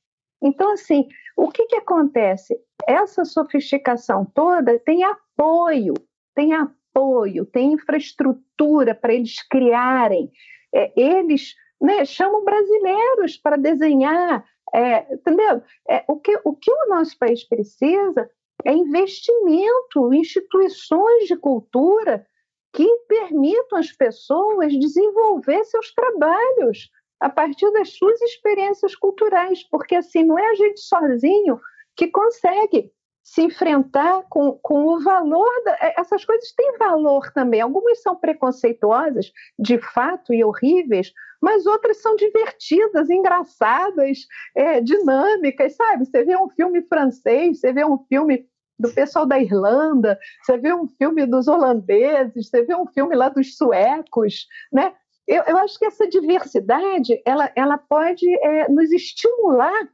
[0.42, 2.58] Então, assim, o que, que acontece?
[2.86, 5.94] Essa sofisticação toda tem apoio
[6.36, 10.30] tem apoio, tem infraestrutura para eles criarem.
[10.72, 15.62] É, eles né, chamam brasileiros para desenhar, é, entendeu?
[15.88, 18.30] É, o, que, o que o nosso país precisa
[18.64, 22.26] é investimento, instituições de cultura
[22.72, 30.24] que permitam às pessoas desenvolver seus trabalhos a partir das suas experiências culturais, porque assim
[30.24, 31.60] não é a gente sozinho
[31.96, 32.92] que consegue
[33.26, 35.50] se enfrentar com, com o valor.
[35.64, 37.60] Da, é, essas coisas têm valor também.
[37.60, 41.12] Algumas são preconceituosas, de fato, e horríveis,
[41.42, 44.18] mas outras são divertidas, engraçadas,
[44.54, 46.04] é, dinâmicas, sabe?
[46.04, 48.46] Você vê um filme francês, você vê um filme
[48.78, 53.28] do pessoal da Irlanda, você vê um filme dos holandeses, você vê um filme lá
[53.28, 54.94] dos suecos, né?
[55.26, 59.88] Eu, eu acho que essa diversidade ela, ela pode é, nos estimular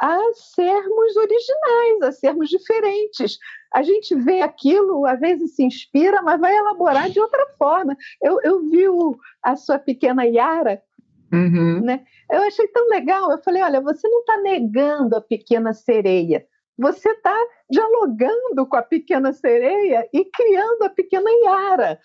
[0.00, 3.38] a sermos originais, a sermos diferentes.
[3.74, 7.96] A gente vê aquilo, às vezes se inspira, mas vai elaborar de outra forma.
[8.22, 10.82] Eu, eu vi o, a sua pequena Yara,
[11.32, 11.80] uhum.
[11.80, 12.04] né?
[12.30, 13.30] eu achei tão legal.
[13.30, 16.46] Eu falei: olha, você não está negando a pequena sereia,
[16.78, 17.36] você está
[17.70, 21.98] dialogando com a pequena sereia e criando a pequena Yara.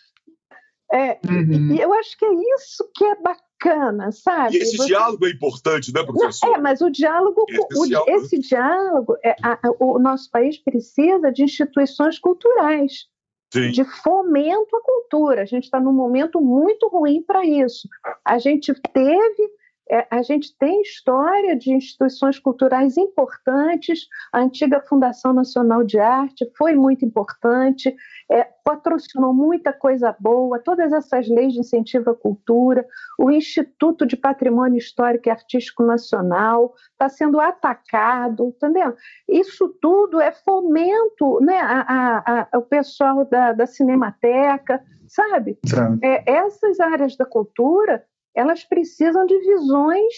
[0.94, 1.74] É, uhum.
[1.74, 4.58] E eu acho que é isso que é bacana, sabe?
[4.58, 4.88] E esse Você...
[4.88, 6.48] diálogo é importante, né, professor?
[6.48, 8.16] Não, é, mas o diálogo, é o, né?
[8.16, 13.10] esse diálogo, é, a, a, o nosso país precisa de instituições culturais.
[13.54, 13.70] Sim.
[13.72, 15.42] de fomento à cultura.
[15.42, 17.86] A gente está num momento muito ruim para isso.
[18.24, 19.52] A gente teve
[19.90, 26.50] é, a gente tem história de instituições culturais importantes, a antiga Fundação Nacional de Arte
[26.58, 27.94] foi muito importante,
[28.32, 32.86] é, patrocinou muita coisa boa, todas essas leis de incentivo à cultura,
[33.20, 38.96] o Instituto de Patrimônio Histórico e Artístico Nacional está sendo atacado, entendeu?
[39.28, 45.60] Isso tudo é fomento, né, a, a, a, o pessoal da, da Cinemateca, sabe?
[46.02, 48.06] É, essas áreas da cultura
[48.36, 50.14] elas precisam de visões,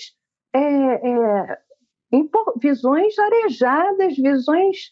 [0.54, 1.58] é, é,
[2.58, 4.92] visões arejadas, visões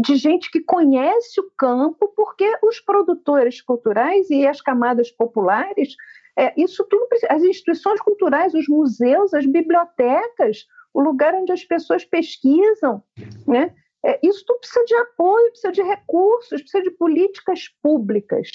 [0.00, 5.96] de gente que conhece o campo, porque os produtores culturais e as camadas populares,
[6.38, 10.64] é, isso tudo, as instituições culturais, os museus, as bibliotecas,
[10.94, 13.02] o lugar onde as pessoas pesquisam,
[13.46, 13.74] né?
[14.04, 18.48] É, isso tudo precisa de apoio, precisa de recursos, precisa de políticas públicas,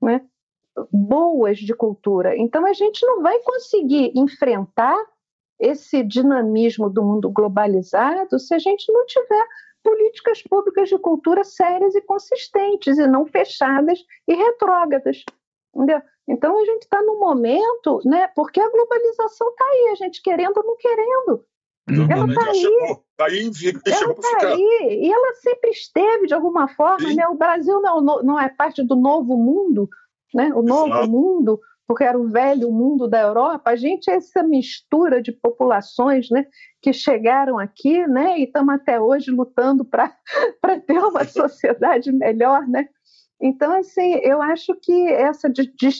[0.00, 0.20] né?
[0.90, 2.36] Boas de cultura.
[2.36, 4.96] Então a gente não vai conseguir enfrentar
[5.60, 9.46] esse dinamismo do mundo globalizado se a gente não tiver
[9.82, 15.24] políticas públicas de cultura sérias e consistentes e não fechadas e retrógradas.
[15.74, 16.02] Entendeu?
[16.28, 18.28] Então a gente está num momento, né?
[18.28, 21.44] Porque a globalização está aí, a gente querendo ou não querendo.
[21.88, 22.60] Ela está aí.
[22.60, 23.50] Chegou, tá aí
[23.86, 25.00] ela está aí.
[25.02, 27.26] E ela sempre esteve, de alguma forma, né?
[27.28, 29.88] O Brasil não, não é parte do novo mundo,
[30.34, 30.52] né?
[30.54, 31.10] o novo Exato.
[31.10, 36.30] mundo, porque era o velho mundo da Europa, a gente é essa mistura de populações
[36.30, 36.46] né,
[36.80, 40.10] que chegaram aqui né, e estamos até hoje lutando para
[40.86, 42.66] ter uma sociedade melhor.
[42.66, 42.88] Né?
[43.40, 45.52] Então, assim, eu acho que essa,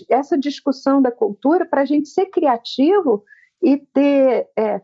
[0.08, 3.24] essa discussão da cultura, para a gente ser criativo
[3.60, 4.48] e ter.
[4.56, 4.80] É,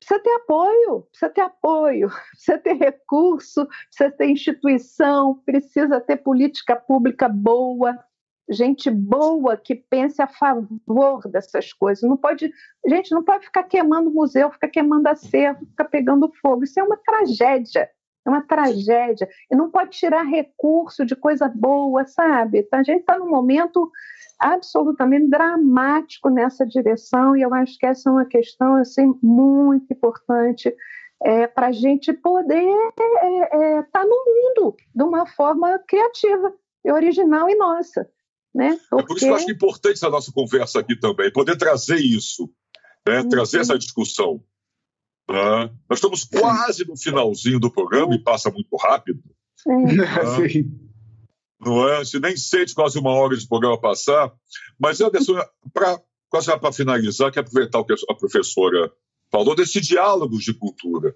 [0.00, 6.74] precisa ter apoio, precisa ter apoio, precisa ter recurso, precisa ter instituição, precisa ter política
[6.74, 7.96] pública boa,
[8.48, 12.08] gente boa que pense a favor dessas coisas.
[12.08, 12.52] Não pode,
[12.86, 16.64] gente, não pode ficar queimando museu, ficar queimando acervo, ficar pegando fogo.
[16.64, 17.90] Isso é uma tragédia.
[18.26, 19.28] É uma tragédia.
[19.50, 22.66] E não pode tirar recurso de coisa boa, sabe?
[22.72, 23.90] A gente está num momento
[24.38, 30.74] absolutamente dramático nessa direção e eu acho que essa é uma questão assim muito importante
[31.22, 36.52] é, para a gente poder estar é, é, tá no mundo de uma forma criativa
[36.84, 38.08] e original e nossa.
[38.54, 38.78] Né?
[38.88, 39.02] Porque...
[39.02, 42.48] É por isso que eu acho importante essa nossa conversa aqui também, poder trazer isso,
[43.06, 43.20] né?
[43.20, 43.28] uhum.
[43.28, 44.42] trazer essa discussão.
[45.28, 45.70] Né?
[45.88, 49.22] Nós estamos quase no finalzinho do programa e passa muito rápido.
[49.66, 50.04] Né?
[51.60, 51.98] Não é?
[51.98, 54.30] Você nem sente quase uma hora de programa passar.
[54.78, 55.40] Mas, Anderson,
[55.72, 55.98] para
[56.28, 58.92] quase para finalizar, quero aproveitar o que a professora
[59.34, 61.12] falou desse diálogo de cultura.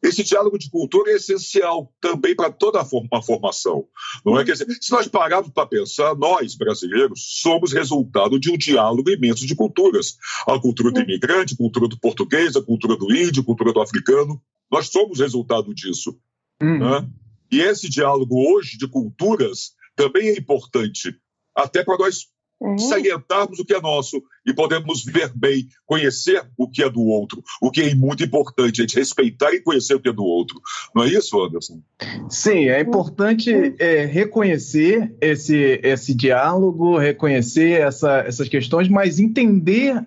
[0.00, 3.88] Esse diálogo de cultura é essencial também para toda a formação.
[4.24, 4.44] Não é?
[4.44, 9.56] Dizer, se nós pararmos para pensar, nós, brasileiros, somos resultado de um diálogo imenso de
[9.56, 10.16] culturas.
[10.46, 13.80] A cultura do imigrante, a cultura do português, a cultura do índio, a cultura do
[13.80, 14.40] africano.
[14.70, 16.16] Nós somos resultado disso.
[16.62, 16.78] Hum.
[16.78, 17.08] Né?
[17.50, 21.16] E esse diálogo hoje de culturas também é importante,
[21.52, 22.28] até para nós
[22.60, 22.78] uhum.
[22.78, 27.42] salientarmos o que é nosso e podemos ver bem, conhecer o que é do outro,
[27.60, 30.60] o que é muito importante, a gente respeitar e conhecer o que é do outro.
[30.94, 31.80] Não é isso, Anderson?
[32.28, 40.04] Sim, é importante é, reconhecer esse, esse diálogo, reconhecer essa, essas questões, mas entender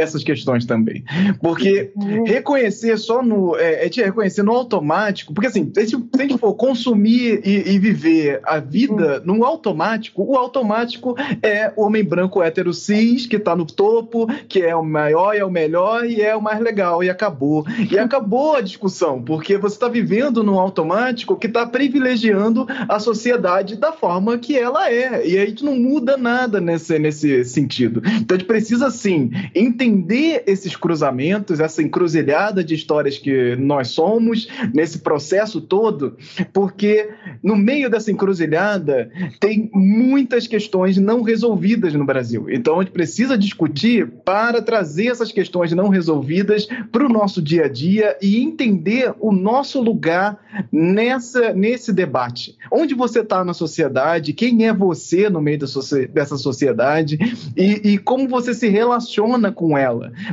[0.00, 1.04] essas questões também.
[1.40, 2.24] Porque uhum.
[2.24, 3.56] reconhecer só no.
[3.56, 7.78] É, é te reconhecer no automático, porque assim, se a gente for consumir e, e
[7.78, 9.36] viver a vida uhum.
[9.36, 14.60] no automático, o automático é o homem branco hétero cis, que tá no topo, que
[14.60, 17.64] é o maior e é o melhor e é o mais legal, e acabou.
[17.90, 23.76] E acabou a discussão, porque você está vivendo num automático que está privilegiando a sociedade
[23.76, 25.26] da forma que ela é.
[25.26, 28.02] E a gente não muda nada nesse, nesse sentido.
[28.20, 33.88] Então a gente precisa, sim, entender entender esses cruzamentos, essa encruzilhada de histórias que nós
[33.88, 36.16] somos nesse processo todo,
[36.52, 37.10] porque
[37.42, 39.10] no meio dessa encruzilhada
[39.40, 42.46] tem muitas questões não resolvidas no Brasil.
[42.50, 47.64] Então a gente precisa discutir para trazer essas questões não resolvidas para o nosso dia
[47.64, 50.38] a dia e entender o nosso lugar
[50.70, 52.56] nessa, nesse debate.
[52.70, 57.18] Onde você está na sociedade, quem é você no meio dessa sociedade
[57.56, 59.79] e, e como você se relaciona com.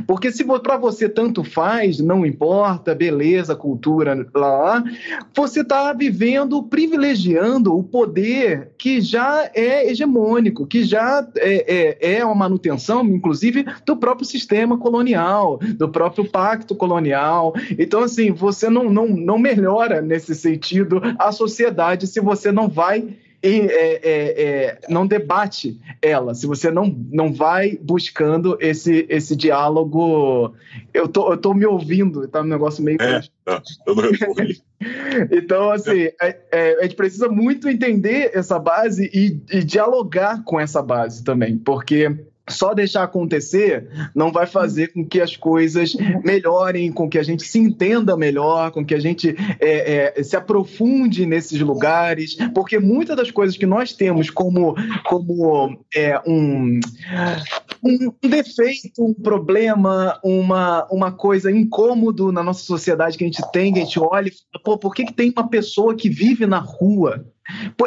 [0.06, 4.84] Porque se para você tanto faz, não importa, beleza, cultura, lá, lá
[5.34, 12.24] você está vivendo, privilegiando o poder que já é hegemônico, que já é, é, é
[12.24, 17.54] uma manutenção, inclusive, do próprio sistema colonial, do próprio pacto colonial.
[17.78, 23.16] Então, assim, você não, não, não melhora nesse sentido a sociedade se você não vai
[23.42, 29.36] e, é, é, é, não debate ela, se você não, não vai buscando esse, esse
[29.36, 30.54] diálogo.
[30.92, 33.00] Eu tô, eu tô me ouvindo, tá um negócio meio.
[33.00, 34.02] É, tá, eu não
[35.30, 40.58] então, assim, é, é, a gente precisa muito entender essa base e, e dialogar com
[40.58, 42.16] essa base também, porque
[42.48, 45.94] só deixar acontecer não vai fazer com que as coisas
[46.24, 50.36] melhorem, com que a gente se entenda melhor, com que a gente é, é, se
[50.36, 54.74] aprofunde nesses lugares, porque muitas das coisas que nós temos como,
[55.04, 56.80] como é, um,
[57.82, 63.72] um defeito, um problema, uma, uma coisa incômodo na nossa sociedade que a gente tem,
[63.72, 66.46] que a gente olha e fala, pô, por que, que tem uma pessoa que vive
[66.46, 67.26] na rua?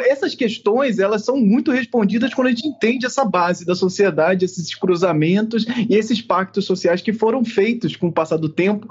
[0.06, 4.74] Essas questões elas são muito respondidas quando a gente entende essa base da sociedade, esses
[4.74, 8.86] cruzamentos e esses pactos sociais que foram feitos com o passar do tempo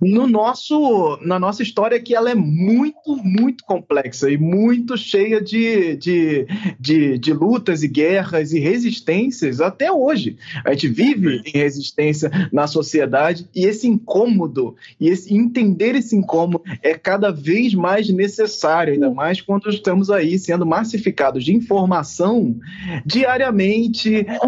[0.00, 5.96] no nosso, na nossa história, que ela é muito, muito complexa e muito cheia de,
[5.96, 6.46] de,
[6.78, 10.36] de, de lutas e guerras e resistências até hoje.
[10.64, 16.62] A gente vive em resistência na sociedade e esse incômodo e esse entender esse incômodo
[16.82, 22.56] é cada vez mais necessário, ainda mais quando estamos aí sendo massificados de informação
[23.04, 24.38] diariamente, é,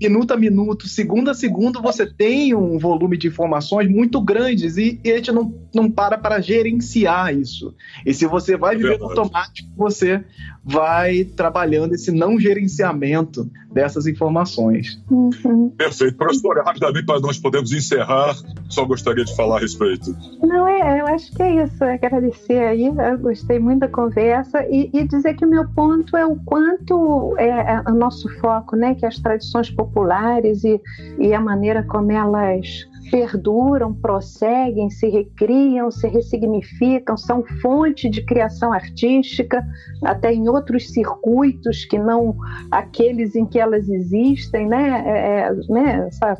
[0.00, 5.00] minuto a minuto, segundo a segundo, você tem um volume de informações muito grandes e,
[5.04, 7.74] e a gente não, não para para gerenciar isso.
[8.04, 10.24] E se você vai viver no automático, você
[10.64, 15.02] vai trabalhando esse não gerenciamento dessas informações.
[15.10, 15.70] Uhum.
[15.70, 16.16] Perfeito.
[16.16, 18.34] Professora, rapidamente, para nós podermos encerrar,
[18.68, 20.14] só gostaria de falar a respeito.
[20.42, 21.82] Não, é, eu acho que é isso.
[21.84, 26.26] Agradecer aí, eu gostei muito da conversa e, e dizer que o meu ponto é
[26.26, 30.80] o quanto é, é o nosso foco, né, que as tradições populares e,
[31.18, 38.72] e a maneira como elas perduram, prosseguem, se recriam, se ressignificam, são fonte de criação
[38.72, 39.62] artística,
[40.04, 42.36] até em outros circuitos que não
[42.70, 45.02] aqueles em que elas existem, né?
[45.06, 46.06] É, é né?
[46.06, 46.36] Essa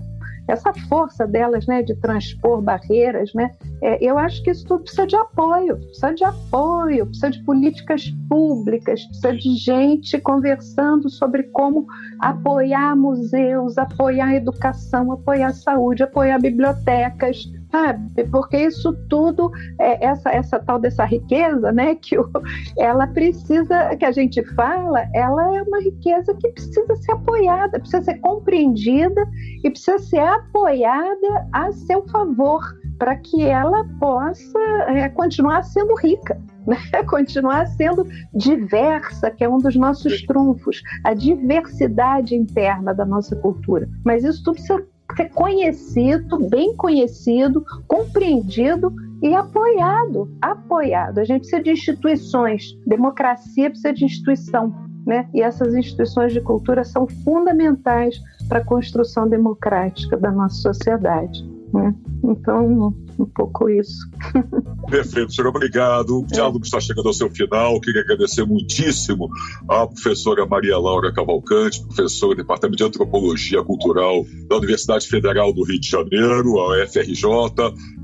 [0.51, 3.51] essa força delas né, de transpor barreiras, né,
[3.83, 8.11] é, eu acho que isso tudo precisa de apoio, precisa de apoio, precisa de políticas
[8.29, 11.87] públicas, precisa de gente conversando sobre como
[12.21, 18.25] apoiar museus, apoiar educação, apoiar saúde, apoiar bibliotecas, sabe?
[18.25, 22.29] Porque isso tudo, é, essa, essa tal dessa riqueza, né, que o,
[22.79, 28.03] ela precisa, que a gente fala, ela é uma riqueza que precisa ser apoiada, precisa
[28.03, 29.27] ser compreendida
[29.65, 32.61] e precisa ser apoiada a seu favor,
[32.99, 34.59] para que ela possa
[34.89, 36.41] é, continuar sendo rica.
[36.67, 36.77] Né?
[37.09, 43.89] Continuar sendo diversa, que é um dos nossos trunfos, a diversidade interna da nossa cultura.
[44.05, 44.87] Mas isso tudo precisa
[45.17, 48.93] ser conhecido, bem conhecido, compreendido
[49.23, 51.19] e apoiado, apoiado.
[51.19, 54.75] A gente precisa de instituições, democracia precisa de instituição,
[55.07, 55.29] né?
[55.35, 61.45] E essas instituições de cultura são fundamentais para a construção democrática da nossa sociedade.
[61.73, 61.95] Né?
[62.25, 64.09] Então, um pouco isso.
[64.91, 66.21] Perfeito, senhor, obrigado.
[66.21, 67.81] O diálogo está chegando ao seu final.
[67.81, 69.29] Queria agradecer muitíssimo
[69.69, 75.65] à professora Maria Laura Cavalcante, professora do Departamento de Antropologia Cultural da Universidade Federal do
[75.65, 77.25] Rio de Janeiro, a UFRJ,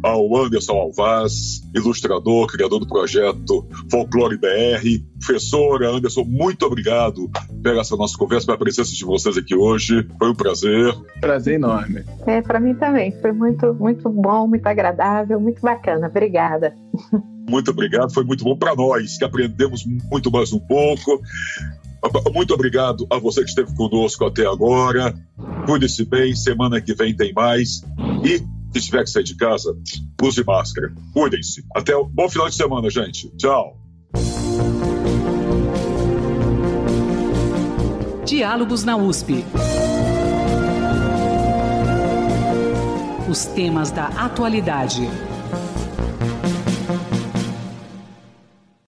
[0.02, 5.04] ao Anderson Alvaz, ilustrador, criador do projeto Folclore BR.
[5.18, 7.28] Professora Anderson, muito obrigado
[7.62, 10.06] pela essa nossa conversa, pela presença de vocês aqui hoje.
[10.18, 10.94] Foi um prazer.
[11.20, 12.04] Prazer enorme.
[12.26, 13.12] É, para mim também.
[13.20, 15.05] Foi muito, muito bom, muito agradável,
[15.38, 16.08] muito bacana.
[16.08, 16.74] Obrigada.
[17.48, 21.22] Muito obrigado, foi muito bom para nós, que aprendemos muito mais um pouco.
[22.32, 25.14] Muito obrigado a você que esteve conosco até agora.
[25.64, 27.82] Cuide-se bem, semana que vem tem mais.
[28.24, 28.38] E
[28.78, 29.76] se tiver que sair de casa,
[30.22, 30.92] use máscara.
[31.12, 31.64] Cuidem-se.
[31.74, 33.28] Até o bom final de semana, gente.
[33.36, 33.76] Tchau.
[38.24, 39.44] Diálogos na USP.
[43.28, 45.08] Os temas da atualidade.